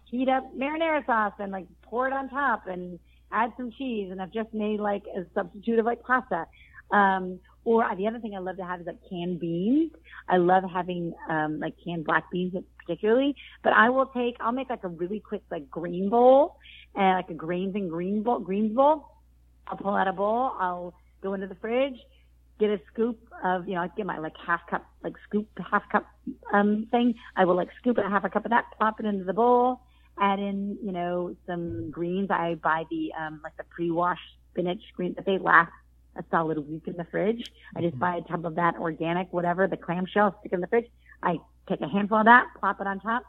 [0.06, 2.98] heat up marinara sauce and like pour it on top and
[3.32, 6.46] add some cheese and I've just made like a substitute of like pasta.
[6.92, 9.92] Um, or the other thing I love to have is like canned beans.
[10.28, 13.36] I love having um, like canned black beans particularly.
[13.64, 16.58] But I will take, I'll make like a really quick like green bowl
[16.96, 19.08] and like a grains and green bowl, greens bowl.
[19.68, 20.54] I'll pull out a bowl.
[20.60, 21.98] I'll go into the fridge,
[22.60, 25.84] get a scoop of, you know, I get my like half cup, like scoop half
[25.92, 26.08] cup
[26.52, 27.16] um thing.
[27.36, 29.82] I will like scoop a half a cup of that, plop it into the bowl,
[30.20, 32.30] add in, you know, some greens.
[32.32, 34.20] I buy the um like the pre-washed
[34.52, 35.72] spinach green that they last
[36.16, 37.44] a solid week in the fridge.
[37.76, 40.88] I just buy a tub of that organic, whatever, the clamshell, stick in the fridge.
[41.24, 41.38] I
[41.70, 43.24] take a handful of that, plop it on top.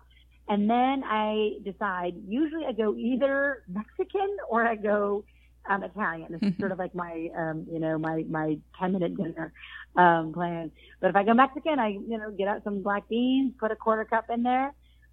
[0.48, 5.24] And then I decide, usually I go either Mexican or I go
[5.68, 6.26] um, Italian.
[6.30, 9.52] This is sort of like my, um, you know, my, my 10 minute dinner,
[9.96, 10.72] um, plan.
[11.00, 13.76] But if I go Mexican, I, you know, get out some black beans, put a
[13.76, 14.72] quarter cup in there,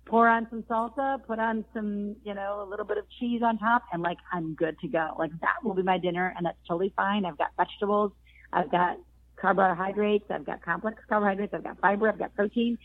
[0.10, 3.58] pour on some salsa, put on some, you know, a little bit of cheese on
[3.60, 5.16] top, and like I'm good to go.
[5.18, 7.26] Like that will be my dinner, and that's totally fine.
[7.26, 8.12] I've got vegetables,
[8.52, 8.98] I've got
[9.40, 12.78] carbohydrates, I've got complex carbohydrates, I've got fiber, I've got protein,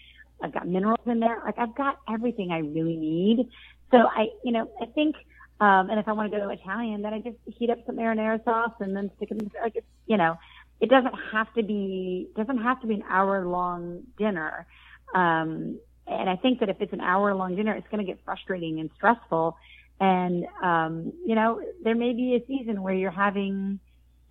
[0.42, 1.42] I've got minerals in there.
[1.44, 3.48] Like I've got everything I really need.
[3.90, 5.16] So I, you know, I think,
[5.60, 7.96] um, and if I want to go to Italian, then I just heat up some
[7.96, 10.36] marinara sauce and then stick it in, like it's, you know,
[10.80, 14.66] it doesn't have to be, doesn't have to be an hour long dinner.
[15.14, 18.22] Um, and I think that if it's an hour long dinner, it's going to get
[18.24, 19.56] frustrating and stressful.
[20.00, 23.78] And, um, you know, there may be a season where you're having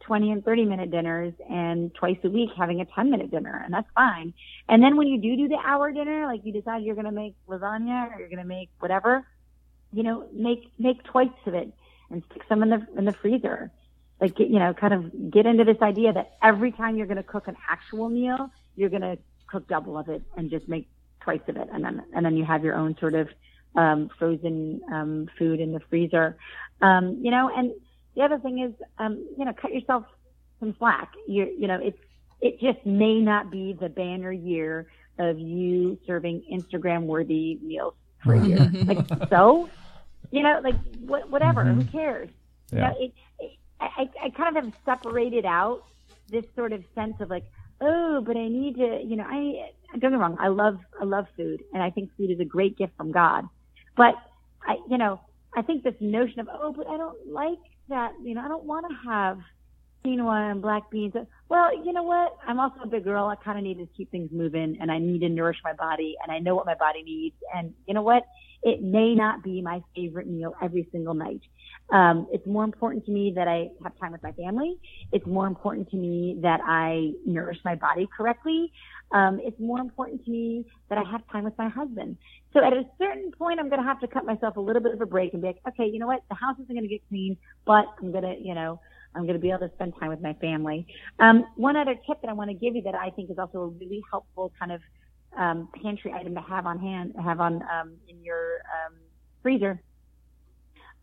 [0.02, 3.74] 20 and 30 minute dinners and twice a week having a 10 minute dinner and
[3.74, 4.34] that's fine.
[4.68, 7.12] And then when you do do the hour dinner, like you decide you're going to
[7.12, 9.26] make lasagna or you're going to make whatever,
[9.94, 11.72] you know, make, make twice of it
[12.12, 13.72] and stick some in the, in the freezer.
[14.20, 17.24] Like, you know, kind of get into this idea that every time you're going to
[17.24, 20.88] cook an actual meal, you're going to cook double of it and just make
[21.24, 23.28] twice of it, and then and then you have your own sort of
[23.76, 26.38] um, frozen um, food in the freezer.
[26.82, 27.72] Um, you know, and
[28.16, 30.06] the other thing is, um, you know, cut yourself
[30.60, 31.14] some slack.
[31.28, 31.98] You you know, it's
[32.42, 38.34] it just may not be the banner year of you serving Instagram worthy meals for
[38.34, 38.72] a year.
[38.86, 39.70] like so,
[40.32, 41.64] you know, like wh- whatever.
[41.64, 41.82] Mm-hmm.
[41.82, 42.30] Who cares?
[42.72, 42.78] Yeah.
[42.78, 45.84] You know, it, it, I I kind of have separated out
[46.30, 47.46] this sort of sense of like,
[47.82, 51.06] oh, but I need to, you know, I don't get me wrong, I love I
[51.06, 53.46] love food, and I think food is a great gift from God.
[53.96, 54.16] But
[54.66, 55.22] I, you know,
[55.56, 58.66] I think this notion of oh, but I don't like that, you know, I don't
[58.66, 59.40] want to have
[60.06, 61.14] quinoa and black beans.
[61.50, 62.38] Well, you know what?
[62.48, 63.26] I'm also a big girl.
[63.28, 66.16] I kind of need to keep things moving, and I need to nourish my body,
[66.24, 67.36] and I know what my body needs.
[67.54, 68.24] And you know what?
[68.64, 71.42] It may not be my favorite meal every single night.
[71.90, 74.78] Um, it's more important to me that I have time with my family.
[75.12, 78.72] It's more important to me that I nourish my body correctly.
[79.14, 82.18] Um, it's more important to me that I have time with my husband.
[82.52, 84.94] So at a certain point, I'm going to have to cut myself a little bit
[84.94, 86.22] of a break and be like, okay, you know what?
[86.30, 88.80] The house isn't going to get clean, but I'm going to, you know,
[89.16, 90.88] I'm going to be able to spend time with my family.
[91.20, 93.60] Um, one other tip that I want to give you that I think is also
[93.60, 94.82] a really helpful kind of
[95.38, 98.96] um, pantry item to have on hand, have on um, in your um,
[99.42, 99.80] freezer,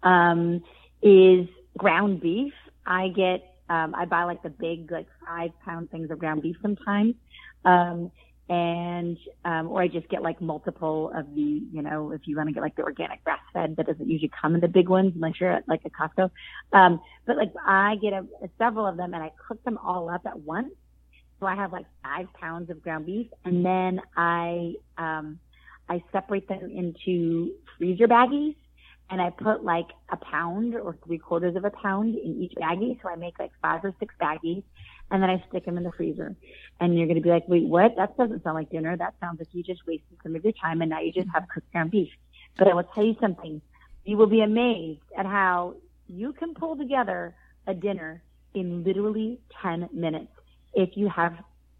[0.02, 0.62] um,
[1.02, 1.46] is
[1.78, 2.52] ground beef.
[2.86, 6.56] I get, um, I buy like the big, like five pound things of ground beef
[6.62, 7.14] sometimes.
[7.64, 8.10] Um,
[8.50, 12.48] and, um, or I just get like multiple of the, you know, if you want
[12.48, 15.12] to get like the organic grass fed, that doesn't usually come in the big ones
[15.14, 16.30] unless you're at like a Costco.
[16.72, 18.26] Um, but like I get a,
[18.58, 20.72] several of them and I cook them all up at once.
[21.38, 25.38] So I have like five pounds of ground beef and then I, um,
[25.88, 28.56] I separate them into freezer baggies
[29.10, 33.00] and I put like a pound or three quarters of a pound in each baggie.
[33.00, 34.64] So I make like five or six baggies
[35.10, 36.36] and then I stick them in the freezer.
[36.80, 37.96] And you're going to be like, wait, what?
[37.96, 38.96] That doesn't sound like dinner.
[38.96, 41.48] That sounds like you just wasted some of your time and now you just have
[41.52, 42.08] cooked ground beef.
[42.58, 43.60] But I will tell you something.
[44.04, 45.74] You will be amazed at how
[46.06, 47.34] you can pull together
[47.66, 48.22] a dinner
[48.54, 50.32] in literally 10 minutes.
[50.74, 51.34] if you have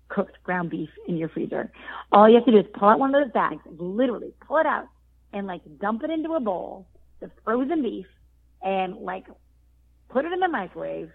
[0.09, 1.71] cooked ground beef in your freezer.
[2.13, 4.67] All you have to do is pull out one of those bags, literally pull it
[4.67, 4.87] out
[5.33, 6.89] and like dump it into a bowl,
[7.21, 8.07] the frozen beef,
[8.63, 9.27] and like
[10.09, 11.11] put it in the microwave,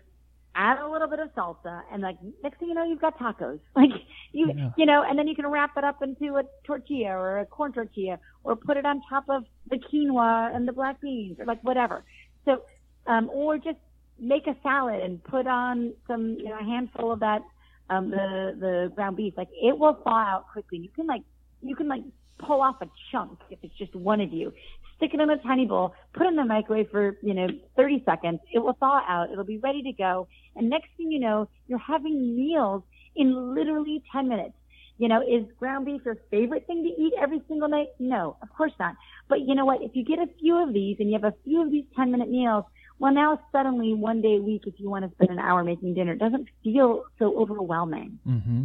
[0.56, 3.60] add a little bit of salsa, and like next thing you know, you've got tacos.
[3.76, 3.92] Like
[4.32, 4.70] you, Yeah.
[4.78, 7.74] you know, and then you can wrap it up into a tortilla or a corn
[7.74, 11.62] tortilla, or put it on top of the quinoa and the black beans, or like
[11.64, 12.04] whatever.
[12.46, 12.62] So,
[13.08, 13.78] um, or just
[14.20, 17.42] make a salad and put on some, you know, a handful of that,
[17.90, 19.34] um, the the ground beef.
[19.38, 20.80] Like it will thaw out quickly.
[20.80, 21.24] You can like,
[21.62, 22.04] you can like
[22.40, 24.54] pull off a chunk if it's just one of you.
[24.98, 28.04] Stick it in a tiny bowl, put it in the microwave for, you know, 30
[28.06, 28.40] seconds.
[28.54, 29.30] It will thaw out.
[29.32, 30.28] It'll be ready to go.
[30.56, 32.84] And next thing you know, you're having meals
[33.16, 34.54] in literally 10 minutes.
[34.98, 37.88] You know, is ground beef your favorite thing to eat every single night?
[38.00, 38.96] No, of course not.
[39.28, 39.82] But you know what?
[39.82, 42.12] If you get a few of these and you have a few of these 10
[42.12, 42.64] minute meals,
[42.98, 45.96] well, now suddenly one day a week, if you want to spend an hour making
[45.96, 48.20] dinner, it doesn't feel so overwhelming.
[48.26, 48.64] Mm-hmm.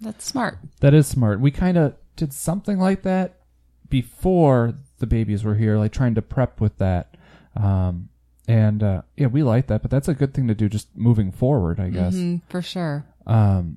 [0.00, 0.58] That's smart.
[0.80, 1.40] That is smart.
[1.40, 3.40] We kind of did something like that
[3.88, 7.14] before the babies were here, like trying to prep with that.
[7.54, 8.08] Um,
[8.48, 11.30] and uh, yeah, we like that, but that's a good thing to do just moving
[11.30, 12.14] forward, I guess.
[12.14, 13.04] Mhm, for sure.
[13.26, 13.76] Um,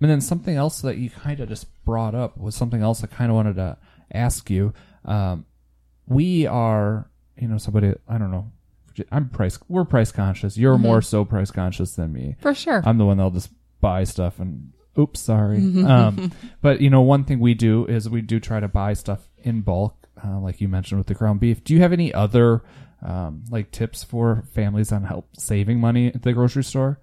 [0.00, 3.06] and then something else that you kind of just brought up was something else I
[3.06, 3.76] kind of wanted to
[4.12, 4.72] ask you.
[5.04, 5.44] Um,
[6.06, 8.50] we are, you know, somebody I don't know.
[9.12, 9.58] I'm price.
[9.68, 10.56] We're price conscious.
[10.56, 12.36] You're more so price conscious than me.
[12.40, 12.82] For sure.
[12.84, 15.58] I'm the one that'll just buy stuff and oops, sorry.
[15.84, 16.32] um,
[16.62, 19.60] but you know, one thing we do is we do try to buy stuff in
[19.60, 21.62] bulk, uh, like you mentioned with the ground beef.
[21.64, 22.62] Do you have any other
[23.04, 27.00] um, like tips for families on help saving money at the grocery store?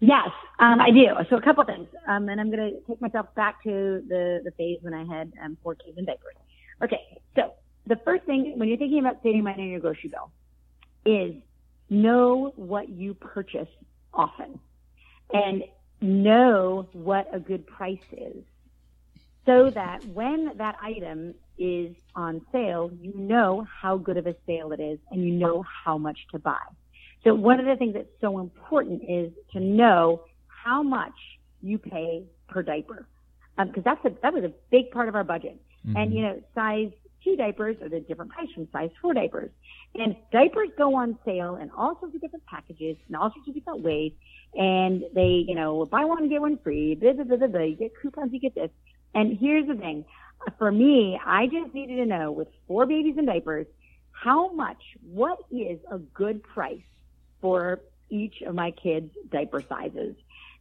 [0.00, 1.06] Yes, um, I do.
[1.30, 4.50] So a couple things, um, and I'm going to take myself back to the the
[4.58, 6.34] phase when I had um, four kids in diapers.
[6.82, 7.52] Okay, so
[7.86, 10.32] the first thing when you're thinking about saving money on your grocery bill
[11.06, 11.34] is
[11.88, 13.68] know what you purchase
[14.12, 14.58] often,
[15.32, 15.62] and
[16.00, 18.42] know what a good price is,
[19.46, 24.72] so that when that item is on sale, you know how good of a sale
[24.72, 26.62] it is, and you know how much to buy.
[27.24, 31.14] So one of the things that's so important is to know how much
[31.60, 33.06] you pay per diaper,
[33.58, 35.60] um, because that's a, that was a big part of our budget.
[35.86, 35.96] Mm-hmm.
[35.96, 36.90] And you know, size
[37.22, 39.50] two diapers are the different price from size four diapers,
[39.94, 43.54] and diapers go on sale in all sorts of different packages and all sorts of
[43.54, 44.12] different ways.
[44.54, 46.94] And they, you know, buy one get one free.
[46.94, 47.62] Blah, blah, blah, blah, blah.
[47.62, 48.70] You get coupons, you get this.
[49.14, 50.04] And here's the thing:
[50.58, 53.66] for me, I just needed to know with four babies in diapers
[54.10, 56.82] how much, what is a good price
[57.40, 60.14] for each of my kids' diaper sizes.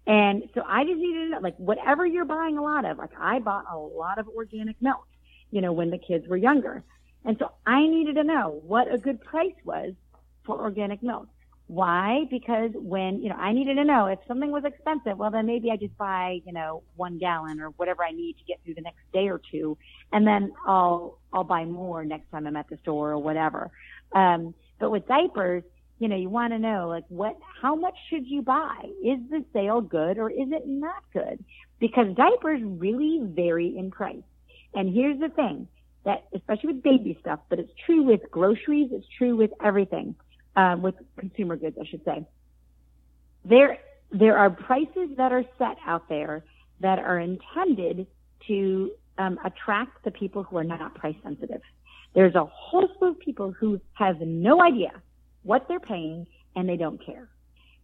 [0.08, 3.12] And so I just needed to know, like, whatever you're buying a lot of, like,
[3.20, 5.06] I bought a lot of organic milk,
[5.52, 6.84] you know, when the kids were younger.
[7.24, 9.94] And so I needed to know what a good price was
[10.44, 11.28] for organic milk.
[11.72, 12.26] Why?
[12.30, 15.72] Because when, you know, I needed to know if something was expensive, well, then maybe
[15.72, 18.82] I just buy, you know, one gallon or whatever I need to get through the
[18.82, 19.78] next day or two.
[20.12, 23.72] And then I'll, I'll buy more next time I'm at the store or whatever.
[24.12, 25.64] Um, but with diapers,
[25.98, 28.82] you know, you want to know like what, how much should you buy?
[29.02, 31.42] Is the sale good or is it not good?
[31.80, 34.18] Because diapers really vary in price.
[34.74, 35.70] And here's the thing
[36.04, 40.16] that, especially with baby stuff, but it's true with groceries, it's true with everything,
[40.56, 42.26] um, with consumer goods, I should say.
[43.46, 43.78] There,
[44.12, 46.44] there are prices that are set out there
[46.80, 48.08] that are intended
[48.48, 51.62] to um, attract the people who are not price sensitive.
[52.14, 54.92] There's a whole slew of people who have no idea
[55.44, 57.30] what they're paying and they don't care.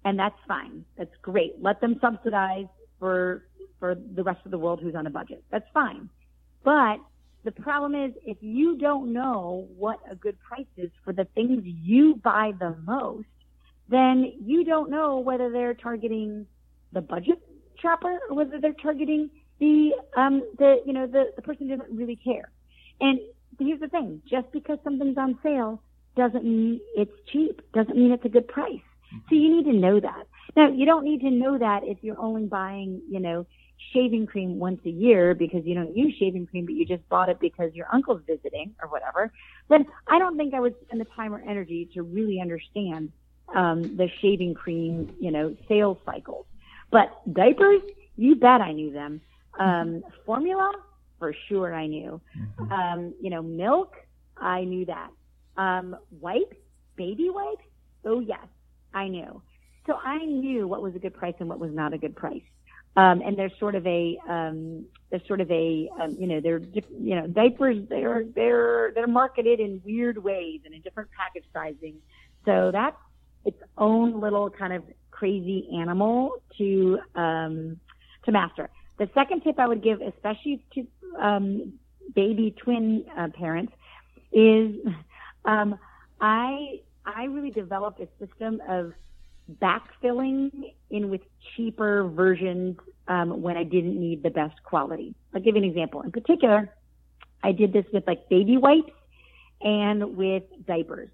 [0.03, 0.83] And that's fine.
[0.97, 1.61] That's great.
[1.61, 2.65] Let them subsidize
[2.99, 3.45] for,
[3.79, 5.43] for the rest of the world who's on a budget.
[5.51, 6.09] That's fine.
[6.63, 6.97] But
[7.47, 11.61] the problem is if you don't know what a good price is for the things
[11.63, 13.29] you buy the most,
[13.87, 16.45] then you don't know whether they're targeting
[16.91, 17.39] the budget
[17.81, 19.29] shopper or whether they're targeting
[19.59, 22.51] the um the you know the, the person who doesn't really care.
[22.99, 23.17] And
[23.57, 25.81] here's the thing, just because something's on sale
[26.17, 28.81] doesn't mean it's cheap, doesn't mean it's a good price.
[29.29, 30.27] So you need to know that.
[30.57, 33.47] Now you don't need to know that if you're only buying, you know,
[33.93, 37.29] shaving cream once a year because you don't use shaving cream, but you just bought
[37.29, 39.31] it because your uncle's visiting or whatever,
[39.69, 43.11] then I don't think I would spend the time or energy to really understand
[43.55, 46.45] um, the shaving cream, you know, sales cycles.
[46.91, 47.81] But diapers,
[48.15, 49.21] you bet I knew them.
[49.59, 50.71] Um, formula,
[51.19, 52.21] for sure I knew.
[52.71, 53.95] Um, you know, milk,
[54.37, 55.09] I knew that.
[55.57, 56.55] Um, wipes,
[56.95, 57.63] baby wipes,
[58.05, 58.45] oh yes,
[58.93, 59.41] I knew.
[59.87, 62.43] So I knew what was a good price and what was not a good price.
[62.97, 66.59] Um, and there's sort of a, um, there's sort of a, um, you know, they're,
[66.59, 71.95] you know, diapers, they're, they're, they're marketed in weird ways and in different package sizing.
[72.43, 72.97] So that's
[73.45, 77.79] its own little kind of crazy animal to um,
[78.25, 78.69] to master.
[78.99, 80.87] The second tip I would give, especially to
[81.19, 81.73] um,
[82.15, 83.73] baby twin uh, parents,
[84.31, 84.75] is
[85.45, 85.77] um,
[86.19, 88.93] I I really developed a system of
[89.61, 91.21] backfilling in with
[91.55, 92.77] cheaper versions
[93.07, 95.15] um, when I didn't need the best quality.
[95.33, 96.01] I'll give you an example.
[96.01, 96.73] In particular,
[97.43, 98.91] I did this with like baby wipes
[99.61, 101.09] and with diapers.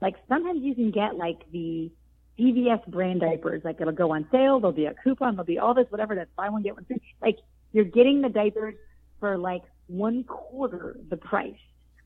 [0.00, 1.90] Like sometimes you can get like the
[2.38, 3.62] CVS brand diapers.
[3.64, 4.60] Like it'll go on sale.
[4.60, 5.36] There'll be a coupon.
[5.36, 6.14] There'll be all this, whatever.
[6.14, 7.00] That's buy one get one free.
[7.22, 7.36] Like
[7.72, 8.74] you're getting the diapers
[9.18, 11.54] for like one quarter the price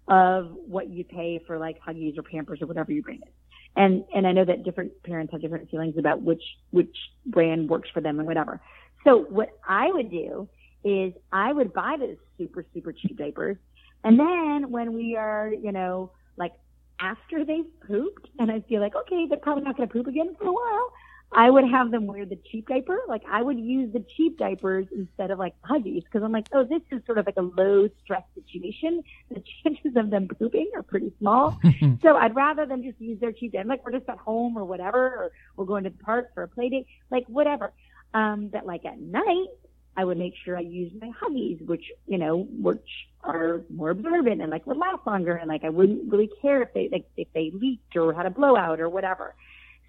[0.08, 3.32] of what you pay for like Huggies or Pampers or whatever you bring it.
[3.76, 6.94] And and I know that different parents have different feelings about which which
[7.26, 8.60] brand works for them and whatever.
[9.04, 10.48] So what I would do
[10.84, 13.56] is I would buy those super super cheap diapers,
[14.04, 16.52] and then when we are you know like
[17.00, 20.36] after they've pooped and I feel like okay they're probably not going to poop again
[20.38, 20.92] for a while,
[21.34, 23.00] I would have them wear the cheap diaper.
[23.08, 26.62] Like I would use the cheap diapers instead of like Huggies because I'm like, oh,
[26.62, 29.02] this is sort of like a low stress situation.
[29.30, 31.58] The chances of them pooping are pretty small.
[32.02, 33.68] so I'd rather them just use their cheap diaper.
[33.68, 36.48] Like we're just at home or whatever, or we're going to the park for a
[36.48, 37.72] play date, like whatever.
[38.14, 39.48] Um, but like at night,
[39.96, 42.88] I would make sure I use my Huggies, which, you know, which
[43.22, 45.34] are more absorbent and like would last longer.
[45.34, 48.30] And like I wouldn't really care if they, like, if they leaked or had a
[48.30, 49.34] blowout or whatever.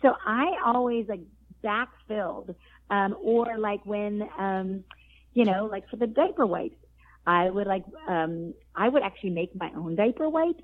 [0.05, 1.21] So I always like
[1.63, 2.53] backfilled,
[2.91, 4.83] um, or like when, um,
[5.33, 6.77] you know, like for the diaper wipes,
[7.25, 10.61] I would like, um, I would actually make my own diaper wipes,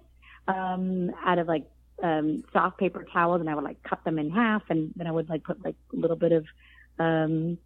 [0.48, 1.66] um, out of like,
[2.04, 5.12] um, soft paper towels and I would like cut them in half and then I
[5.12, 6.46] would like put like a little bit of,
[7.00, 7.58] um,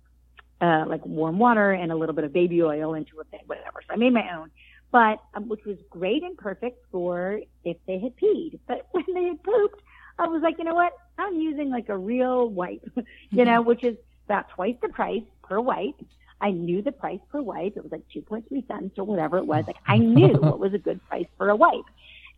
[0.62, 3.82] uh, like warm water and a little bit of baby oil into it, whatever.
[3.86, 4.50] So I made my own,
[4.94, 8.60] but um, which was great and perfect for if they had peed.
[8.66, 9.82] But when they had pooped,
[10.18, 10.94] I was like, you know what?
[11.18, 12.90] I'm using like a real wipe,
[13.30, 15.96] you know, which is about twice the price per wipe.
[16.42, 17.78] I knew the price per wipe.
[17.78, 19.66] It was like 2.3 cents or whatever it was.
[19.68, 21.86] Like I knew what was a good price for a wipe.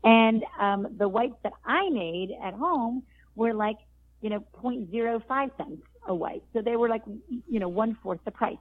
[0.04, 3.04] And um, the wipes that I made at home
[3.36, 3.78] were like,
[4.22, 6.44] you know, 0.05 cents a wipe.
[6.54, 7.04] So they were like,
[7.50, 8.58] you know, one fourth the price.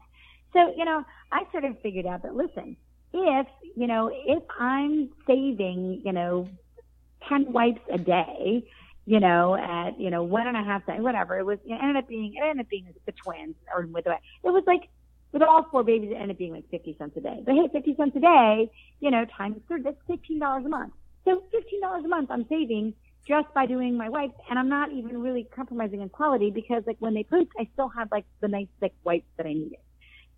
[0.53, 2.77] So, you know, I sort of figured out that listen,
[3.13, 3.47] if,
[3.77, 6.49] you know, if I'm saving, you know,
[7.29, 8.65] 10 wipes a day,
[9.07, 11.97] you know, at, you know, one and a half cents, whatever, it was, it ended
[11.97, 14.89] up being, it ended up being the twins or with the, it was like,
[15.33, 17.41] with all four babies, it ended up being like 50 cents a day.
[17.45, 20.93] But hey, 50 cents a day, you know, times three, that's $15 a month.
[21.25, 21.43] So
[21.85, 22.95] $15 a month I'm saving
[23.29, 26.97] just by doing my wipes and I'm not even really compromising in quality because like
[26.99, 29.79] when they pooped, I still had like the nice thick wipes that I needed.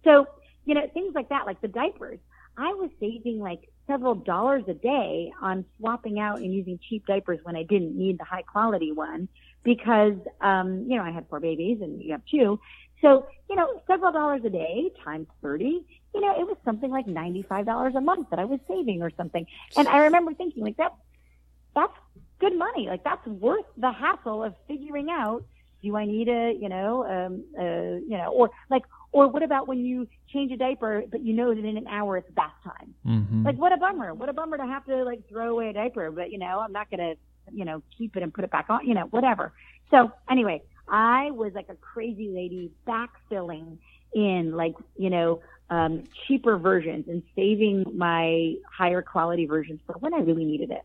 [0.04, 0.26] So,
[0.64, 2.18] you know, things like that, like the diapers,
[2.56, 7.40] I was saving like several dollars a day on swapping out and using cheap diapers
[7.42, 9.28] when I didn't need the high quality one
[9.64, 12.60] because, um, you know, I had four babies and you have two.
[13.00, 15.84] So, you know, several dollars a day times 30,
[16.14, 19.46] you know, it was something like $95 a month that I was saving or something.
[19.76, 20.94] And I remember thinking like that,
[21.74, 21.92] that's
[22.40, 22.86] good money.
[22.88, 25.44] Like that's worth the hassle of figuring out,
[25.82, 28.82] do I need a, you know, um, uh, you know, or like,
[29.12, 32.18] or what about when you change a diaper, but you know that in an hour
[32.18, 32.94] it's bath time?
[33.06, 33.46] Mm-hmm.
[33.46, 34.14] Like what a bummer.
[34.14, 36.72] What a bummer to have to like throw away a diaper, but you know, I'm
[36.72, 37.16] not going to,
[37.52, 39.52] you know, keep it and put it back on, you know, whatever.
[39.90, 43.78] So anyway, I was like a crazy lady backfilling
[44.14, 45.40] in like, you know,
[45.70, 50.82] um, cheaper versions and saving my higher quality versions for when I really needed it.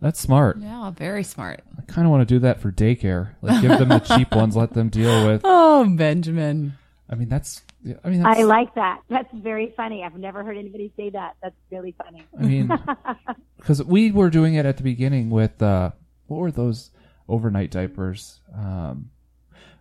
[0.00, 0.58] That's smart.
[0.58, 1.60] Yeah, very smart.
[1.78, 3.34] I kind of want to do that for daycare.
[3.42, 5.42] Like, give them the cheap ones, let them deal with.
[5.44, 6.78] Oh, Benjamin.
[7.10, 7.62] I mean, that's.
[8.04, 9.00] I mean, that's, I like that.
[9.08, 10.04] That's very funny.
[10.04, 11.34] I've never heard anybody say that.
[11.42, 12.24] That's really funny.
[12.38, 12.70] I mean,
[13.56, 15.90] because we were doing it at the beginning with uh,
[16.28, 16.90] what were those
[17.28, 18.40] overnight diapers?
[18.56, 19.10] Um,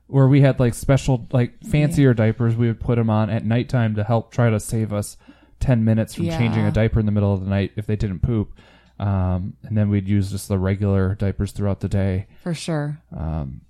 [0.07, 2.55] where we had like special, like fancier diapers.
[2.55, 5.15] We would put them on at nighttime to help try to save us
[5.59, 8.21] ten minutes from changing a diaper in the middle of the night if they didn't
[8.21, 8.53] poop.
[8.97, 12.27] Um, and then we'd use just the regular diapers throughout the day.
[12.43, 13.01] For sure.
[13.15, 13.61] Um,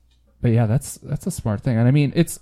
[0.42, 2.40] but yeah, that's that's a smart thing, and I mean it's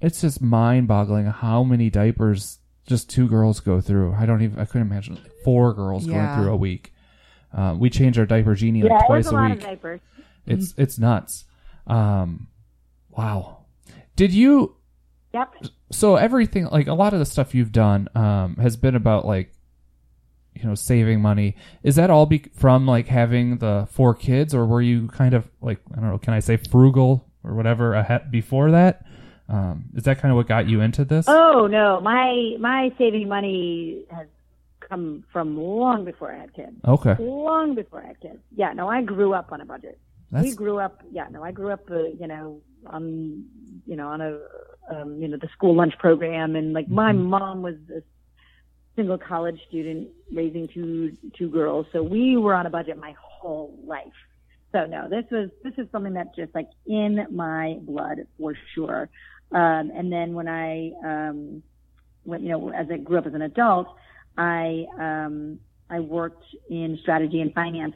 [0.00, 4.14] it's just mind boggling how many diapers just two girls go through.
[4.14, 6.14] I don't even I couldn't imagine four girls Yeah.
[6.34, 6.92] going through a week.
[7.52, 9.58] Uh, we change our diaper genie like yeah, twice a a lot week.
[9.60, 10.00] of diapers.
[10.46, 11.44] It's it's nuts.
[11.86, 12.48] Um,
[13.10, 13.58] wow.
[14.16, 14.76] Did you
[15.32, 15.54] Yep.
[15.92, 19.52] so everything like a lot of the stuff you've done um has been about like
[20.56, 24.66] you know saving money is that all be- from like having the four kids or
[24.66, 28.28] were you kind of like i don't know can i say frugal or whatever ahead
[28.32, 29.06] before that
[29.50, 33.28] um is that kind of what got you into this Oh no, my my saving
[33.28, 34.26] money has
[34.88, 36.76] come from long before I had kids.
[36.86, 38.38] okay Long before I had kids.
[38.54, 39.98] Yeah, no, I grew up on a budget.
[40.32, 41.02] we grew up.
[41.10, 41.84] Yeah, no, I grew up.
[41.90, 43.44] Uh, you know, on
[43.86, 44.38] you know on a
[44.94, 48.02] um, you know the school lunch program, and like my mom was a
[48.96, 53.76] single college student raising two two girls, so we were on a budget my whole
[53.84, 54.18] life.
[54.72, 59.08] So no, this was this is something that's just like in my blood for sure.
[59.52, 61.62] Um, and then when I um,
[62.24, 63.88] when you know as I grew up as an adult,
[64.36, 67.94] I um, I worked in strategy and finance,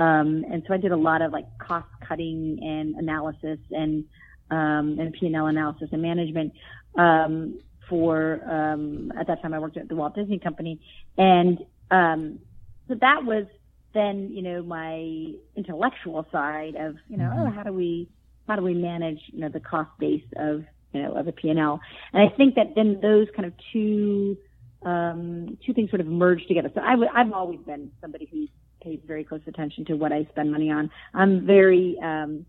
[0.00, 4.04] um, and so I did a lot of like cost cutting and analysis and
[4.50, 6.52] um, and P and L analysis and management
[6.98, 10.80] um, for um, at that time I worked at the Walt Disney Company,
[11.16, 11.58] and
[11.90, 12.40] um,
[12.88, 13.46] so that was
[13.94, 18.08] then you know my intellectual side of you know oh how do we
[18.48, 21.50] how do we manage you know the cost base of you know of a P
[21.50, 21.80] and L,
[22.12, 24.36] and I think that then those kind of two
[24.84, 26.70] um, two things sort of merge together.
[26.74, 28.46] So I w- I've always been somebody who
[28.82, 30.90] pays very close attention to what I spend money on.
[31.14, 32.46] I'm very um,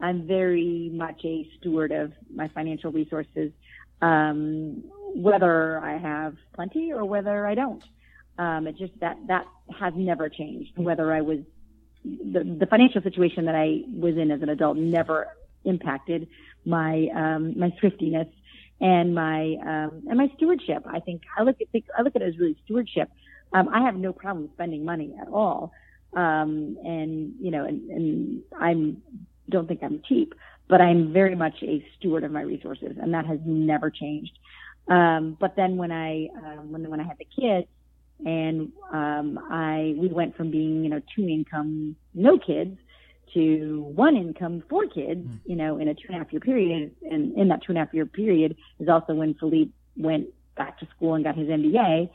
[0.00, 3.52] I'm very much a steward of my financial resources,
[4.00, 7.82] um, whether I have plenty or whether I don't.
[8.38, 9.46] Um, it just that that
[9.78, 10.72] has never changed.
[10.76, 11.40] Whether I was
[12.04, 15.28] the, the financial situation that I was in as an adult never
[15.64, 16.28] impacted
[16.64, 18.28] my um, my thriftiness
[18.80, 20.84] and my um, and my stewardship.
[20.86, 23.10] I think I look at think, I look at it as really stewardship.
[23.52, 25.72] Um, I have no problem spending money at all,
[26.14, 29.02] um, and you know, and, and I'm
[29.48, 30.34] don't think I'm cheap,
[30.68, 34.38] but I'm very much a steward of my resources, and that has never changed.
[34.88, 37.66] Um, but then when I um, when when I had the kids,
[38.24, 42.78] and um, I we went from being you know two income no kids
[43.34, 46.94] to one income four kids you know in a two and a half year period,
[47.10, 50.26] and in that two and a half year period is also when Philippe went
[50.56, 52.10] back to school and got his MBA.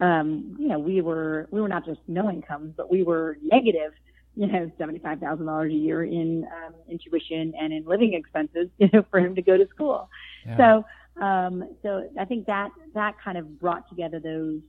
[0.00, 3.92] Um, you know, we were we were not just no income, but we were negative
[4.36, 8.68] you know, seventy-five thousand dollars a year in um, in tuition and in living expenses,
[8.78, 10.08] you know, for him to go to school.
[10.46, 10.56] Yeah.
[10.56, 14.60] So, um, so I think that that kind of brought together those,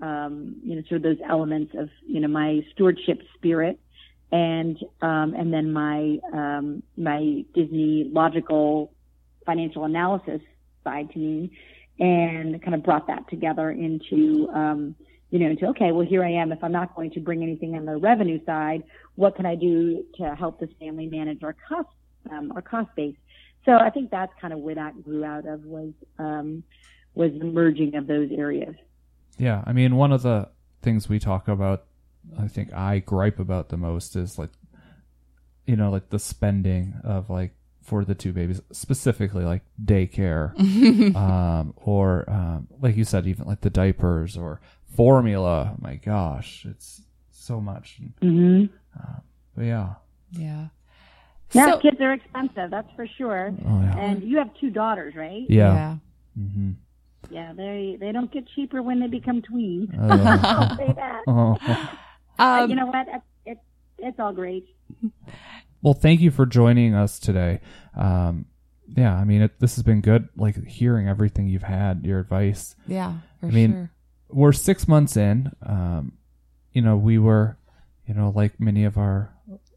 [0.00, 3.78] um, you know, sort of those elements of you know my stewardship spirit,
[4.32, 8.92] and um, and then my um, my Disney logical
[9.46, 10.40] financial analysis
[10.82, 11.52] side to me,
[12.00, 14.48] and kind of brought that together into.
[14.52, 14.96] Um,
[15.30, 16.52] you know, into okay, well, here I am.
[16.52, 18.82] If I'm not going to bring anything on the revenue side,
[19.14, 21.88] what can I do to help this family manage our cost,
[22.30, 23.16] um, our cost base?
[23.64, 26.62] So I think that's kind of where that grew out of was um,
[27.14, 28.74] was the merging of those areas.
[29.38, 30.50] Yeah, I mean, one of the
[30.82, 31.86] things we talk about,
[32.38, 34.50] I think I gripe about the most is like,
[35.66, 40.56] you know, like the spending of like for the two babies, specifically like daycare,
[41.16, 44.60] um, or um, like you said, even like the diapers or
[44.96, 45.74] formula.
[45.80, 47.98] My gosh, it's so much.
[48.22, 48.66] Mm-hmm.
[49.56, 49.94] But yeah,
[50.30, 50.66] Yeah.
[51.54, 53.52] Now So- kids are expensive, that's for sure.
[53.66, 55.44] oh yeah, And you have two daughters, right?
[55.48, 55.96] yeah.
[56.38, 56.70] Mm-hmm.
[57.30, 59.88] Yeah, they they don't get cheaper when they become tweens.
[59.98, 60.40] Oh, yeah.
[60.42, 61.22] I'll say that.
[61.26, 61.56] Oh.
[62.38, 63.06] Um, you know what?
[63.08, 63.60] It's it's
[63.98, 64.66] it's all great.
[65.82, 67.60] Well, thank you for joining us today.
[67.96, 68.46] Um,
[68.86, 70.28] yeah, I mean, it, this has been good.
[70.36, 72.76] Like hearing everything you've had, your advice.
[72.86, 73.90] yeah, for I mean, sure.
[74.28, 75.50] we're six months in.
[75.60, 76.12] Um,
[76.72, 77.58] you know, we were,
[78.06, 79.34] you know, like many of our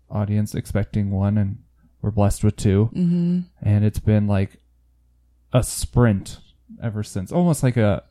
[0.10, 1.58] audience, expecting one, and
[2.02, 3.40] we're blessed with 2 Mm-hmm.
[3.64, 4.58] And it's been like
[5.54, 6.38] a sprint
[6.82, 8.04] ever since, almost like a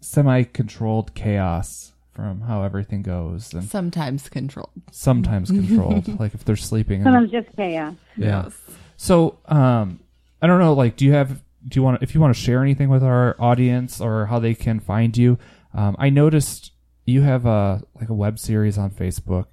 [0.00, 4.70] semi-controlled chaos from how everything goes, and Sometimes controlled.
[4.92, 6.18] sometimes controlled.
[6.20, 7.02] like if they're sleeping.
[7.02, 7.94] Sometimes just chaos.
[8.16, 8.48] yeah.
[8.96, 10.00] So, um,
[10.40, 10.72] I don't know.
[10.74, 11.42] Like, do you have?
[11.66, 12.02] Do you want?
[12.02, 15.38] If you want to share anything with our audience or how they can find you?
[15.72, 16.72] Um, I noticed
[17.06, 19.46] you have a like a web series on Facebook.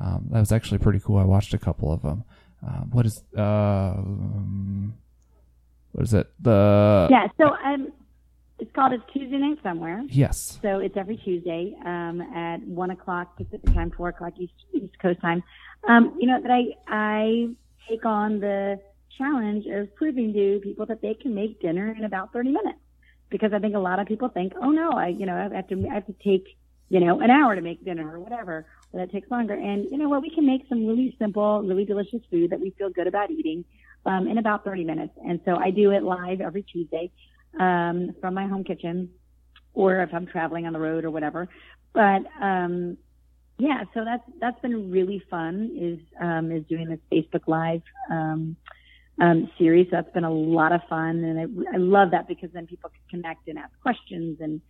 [0.00, 1.18] Um, that was actually pretty cool.
[1.18, 2.24] I watched a couple of them.
[2.66, 4.94] Um, what is uh, um,
[5.92, 6.30] what is it?
[6.40, 7.92] The Yeah, so um,
[8.58, 10.02] it's called It's Tuesday Night Somewhere.
[10.08, 10.58] yes.
[10.62, 15.20] So it's every Tuesday um, at one o'clock Pacific time, four o'clock East, East Coast
[15.20, 15.42] time.
[15.88, 17.48] Um, you know that I I
[17.88, 18.80] take on the
[19.18, 22.78] challenge of proving to people that they can make dinner in about thirty minutes,
[23.28, 25.68] because I think a lot of people think, oh no, I you know I have
[25.68, 26.56] to I have to take
[26.88, 29.54] you know an hour to make dinner or whatever, or that takes longer.
[29.54, 32.70] And you know what, we can make some really simple, really delicious food that we
[32.78, 33.64] feel good about eating
[34.06, 35.12] um, in about thirty minutes.
[35.26, 37.10] And so I do it live every Tuesday
[37.60, 39.10] um, from my home kitchen
[39.72, 41.48] or if I'm traveling on the road or whatever.
[41.92, 42.96] But um,
[43.58, 45.70] yeah, so that's that's been really fun.
[45.78, 48.56] Is um, is doing this Facebook Live um,
[49.20, 49.86] um, series.
[49.90, 52.90] So that's been a lot of fun, and I, I love that because then people
[52.90, 54.60] can connect and ask questions, and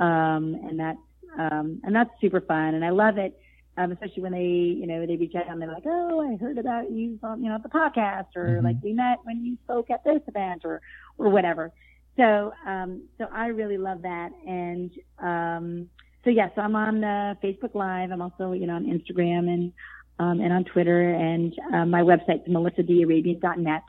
[0.00, 0.98] um, and that's
[1.38, 2.74] um, and that's super fun.
[2.74, 3.38] And I love it
[3.76, 6.58] um, especially when they, you know, they reach out and they're like, "Oh, I heard
[6.58, 8.64] about you, on, you know, the podcast, or Mhm.
[8.64, 10.80] like we met when you spoke at this event, or
[11.18, 11.72] or whatever."
[12.16, 15.88] So, um, so I really love that, and um,
[16.22, 18.10] so yeah, so I'm on uh, Facebook Live.
[18.12, 19.72] I'm also, you know, on Instagram and
[20.18, 23.82] um, and on Twitter, and um, my website's melissadarabian.net.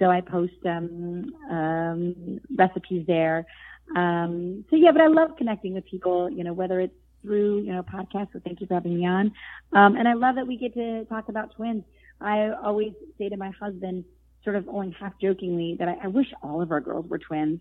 [0.00, 3.46] So I post um, um, recipes there.
[3.94, 7.72] Um, so yeah, but I love connecting with people, you know, whether it's through, you
[7.72, 8.32] know, podcasts.
[8.32, 9.32] So thank you for having me on.
[9.72, 11.84] Um, and I love that we get to talk about twins.
[12.20, 14.04] I always say to my husband,
[14.44, 17.60] sort of only half jokingly, that I, I wish all of our girls were twins.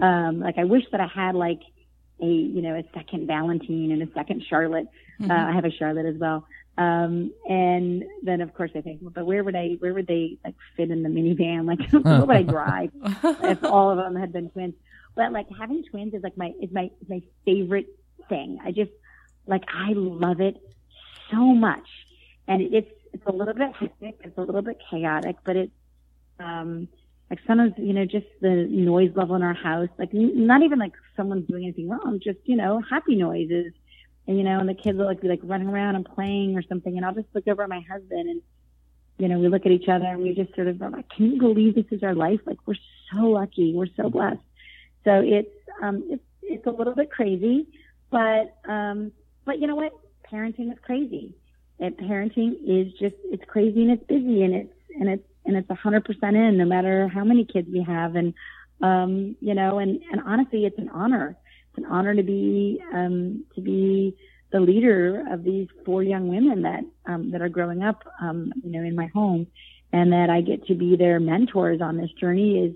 [0.00, 1.60] Um, like I wish that I had like
[2.20, 4.88] a, you know, a second Valentine and a second Charlotte.
[5.22, 6.46] Uh, I have a Charlotte as well.
[6.76, 10.54] Um, and then of course I think, but where would I, where would they like
[10.76, 11.66] fit in the minivan?
[11.66, 12.90] Like, where would I drive
[13.42, 14.74] if all of them had been twins?
[15.16, 17.88] But like having twins is like my, is my, is my favorite
[18.28, 18.58] thing.
[18.64, 18.92] I just,
[19.46, 20.56] like, I love it
[21.30, 21.88] so much.
[22.46, 24.20] And it's, it's a little bit hectic.
[24.22, 25.72] It's a little bit chaotic, but it's,
[26.38, 26.88] um,
[27.30, 30.92] like sometimes, you know, just the noise level in our house, like not even like
[31.16, 33.72] someone's doing anything wrong, just, you know, happy noises.
[34.26, 36.62] And, you know, and the kids will like be like running around and playing or
[36.62, 36.96] something.
[36.96, 38.42] And I'll just look over at my husband and,
[39.18, 41.32] you know, we look at each other and we just sort of are like, can
[41.32, 42.40] you believe this is our life?
[42.46, 42.74] Like we're
[43.12, 43.74] so lucky.
[43.74, 44.40] We're so blessed.
[45.04, 47.66] So it's, um, it's, it's a little bit crazy,
[48.10, 49.12] but, um,
[49.44, 49.92] but you know what?
[50.30, 51.34] Parenting is crazy.
[51.80, 55.70] And parenting is just, it's crazy and it's busy and it's, and it's, and it's
[55.70, 58.16] a hundred percent in no matter how many kids we have.
[58.16, 58.34] And,
[58.82, 61.36] um, you know, and, and honestly, it's an honor.
[61.70, 64.16] It's an honor to be, um, to be
[64.52, 68.70] the leader of these four young women that, um, that are growing up, um, you
[68.70, 69.46] know, in my home
[69.92, 72.74] and that I get to be their mentors on this journey is,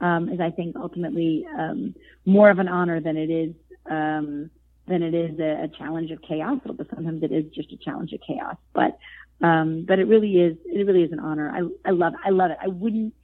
[0.00, 1.94] um, is I think ultimately, um,
[2.24, 3.54] more of an honor than it is,
[3.90, 4.50] um,
[4.86, 6.58] than it is a, a challenge of chaos.
[6.66, 8.56] Although sometimes it is just a challenge of chaos.
[8.74, 8.98] But
[9.42, 11.50] um, but it really is it really is an honor.
[11.50, 12.58] I I love I love it.
[12.62, 13.14] I wouldn't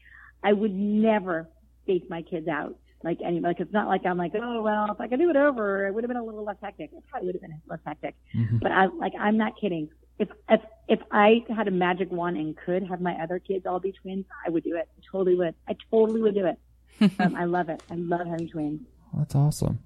[0.43, 1.49] I would never
[1.87, 5.01] face my kids out like any like it's not like I'm like oh well if
[5.01, 6.91] I could do it over it would have been a little less hectic.
[6.93, 8.15] It probably would have been less hectic.
[8.35, 8.61] Mhm.
[8.61, 9.89] But I like I'm not kidding.
[10.19, 13.81] If if if I had a magic wand and could have my other kids all
[13.81, 14.89] be twins, I would do it.
[14.99, 15.55] I totally would.
[15.69, 16.59] I totally would do it.
[17.21, 17.83] um, I love it.
[17.91, 18.81] I love having twins.
[19.17, 19.79] That's awesome.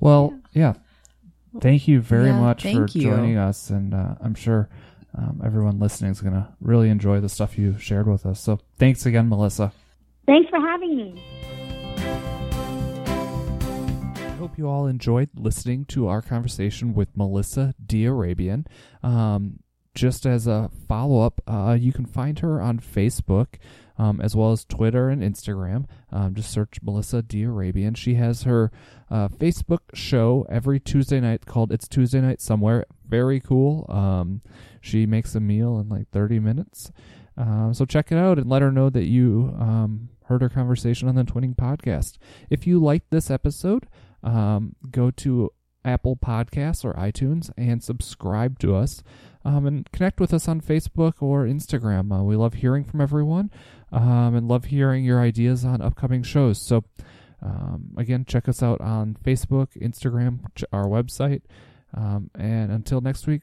[0.00, 0.74] Well, yeah.
[1.60, 2.86] Thank you very Yeah, much for you.
[2.86, 4.68] joining us, and uh, I'm sure
[5.16, 8.40] um, everyone listening is going to really enjoy the stuff you shared with us.
[8.40, 9.72] So, thanks again, Melissa.
[10.26, 11.22] Thanks for having me.
[14.16, 18.66] I hope you all enjoyed listening to our conversation with Melissa D'Arabian.
[19.02, 19.60] Um,
[19.94, 23.56] just as a follow up, uh, you can find her on Facebook
[23.98, 25.86] um, as well as Twitter and Instagram.
[26.10, 27.96] Um, just search Melissa D'Arabian.
[27.96, 28.70] She has her
[29.10, 32.86] uh, Facebook show every Tuesday night called It's Tuesday Night Somewhere.
[33.06, 33.86] Very cool.
[33.88, 34.40] Um,
[34.82, 36.92] she makes a meal in like 30 minutes.
[37.38, 41.08] Uh, so check it out and let her know that you um, heard her conversation
[41.08, 42.18] on the Twinning podcast.
[42.50, 43.86] If you liked this episode,
[44.22, 45.52] um, go to
[45.84, 49.02] Apple Podcasts or iTunes and subscribe to us.
[49.44, 52.16] Um, and connect with us on Facebook or Instagram.
[52.16, 53.50] Uh, we love hearing from everyone
[53.90, 56.62] um, and love hearing your ideas on upcoming shows.
[56.62, 56.84] So,
[57.42, 60.40] um, again, check us out on Facebook, Instagram,
[60.72, 61.42] our website.
[61.92, 63.42] Um, and until next week,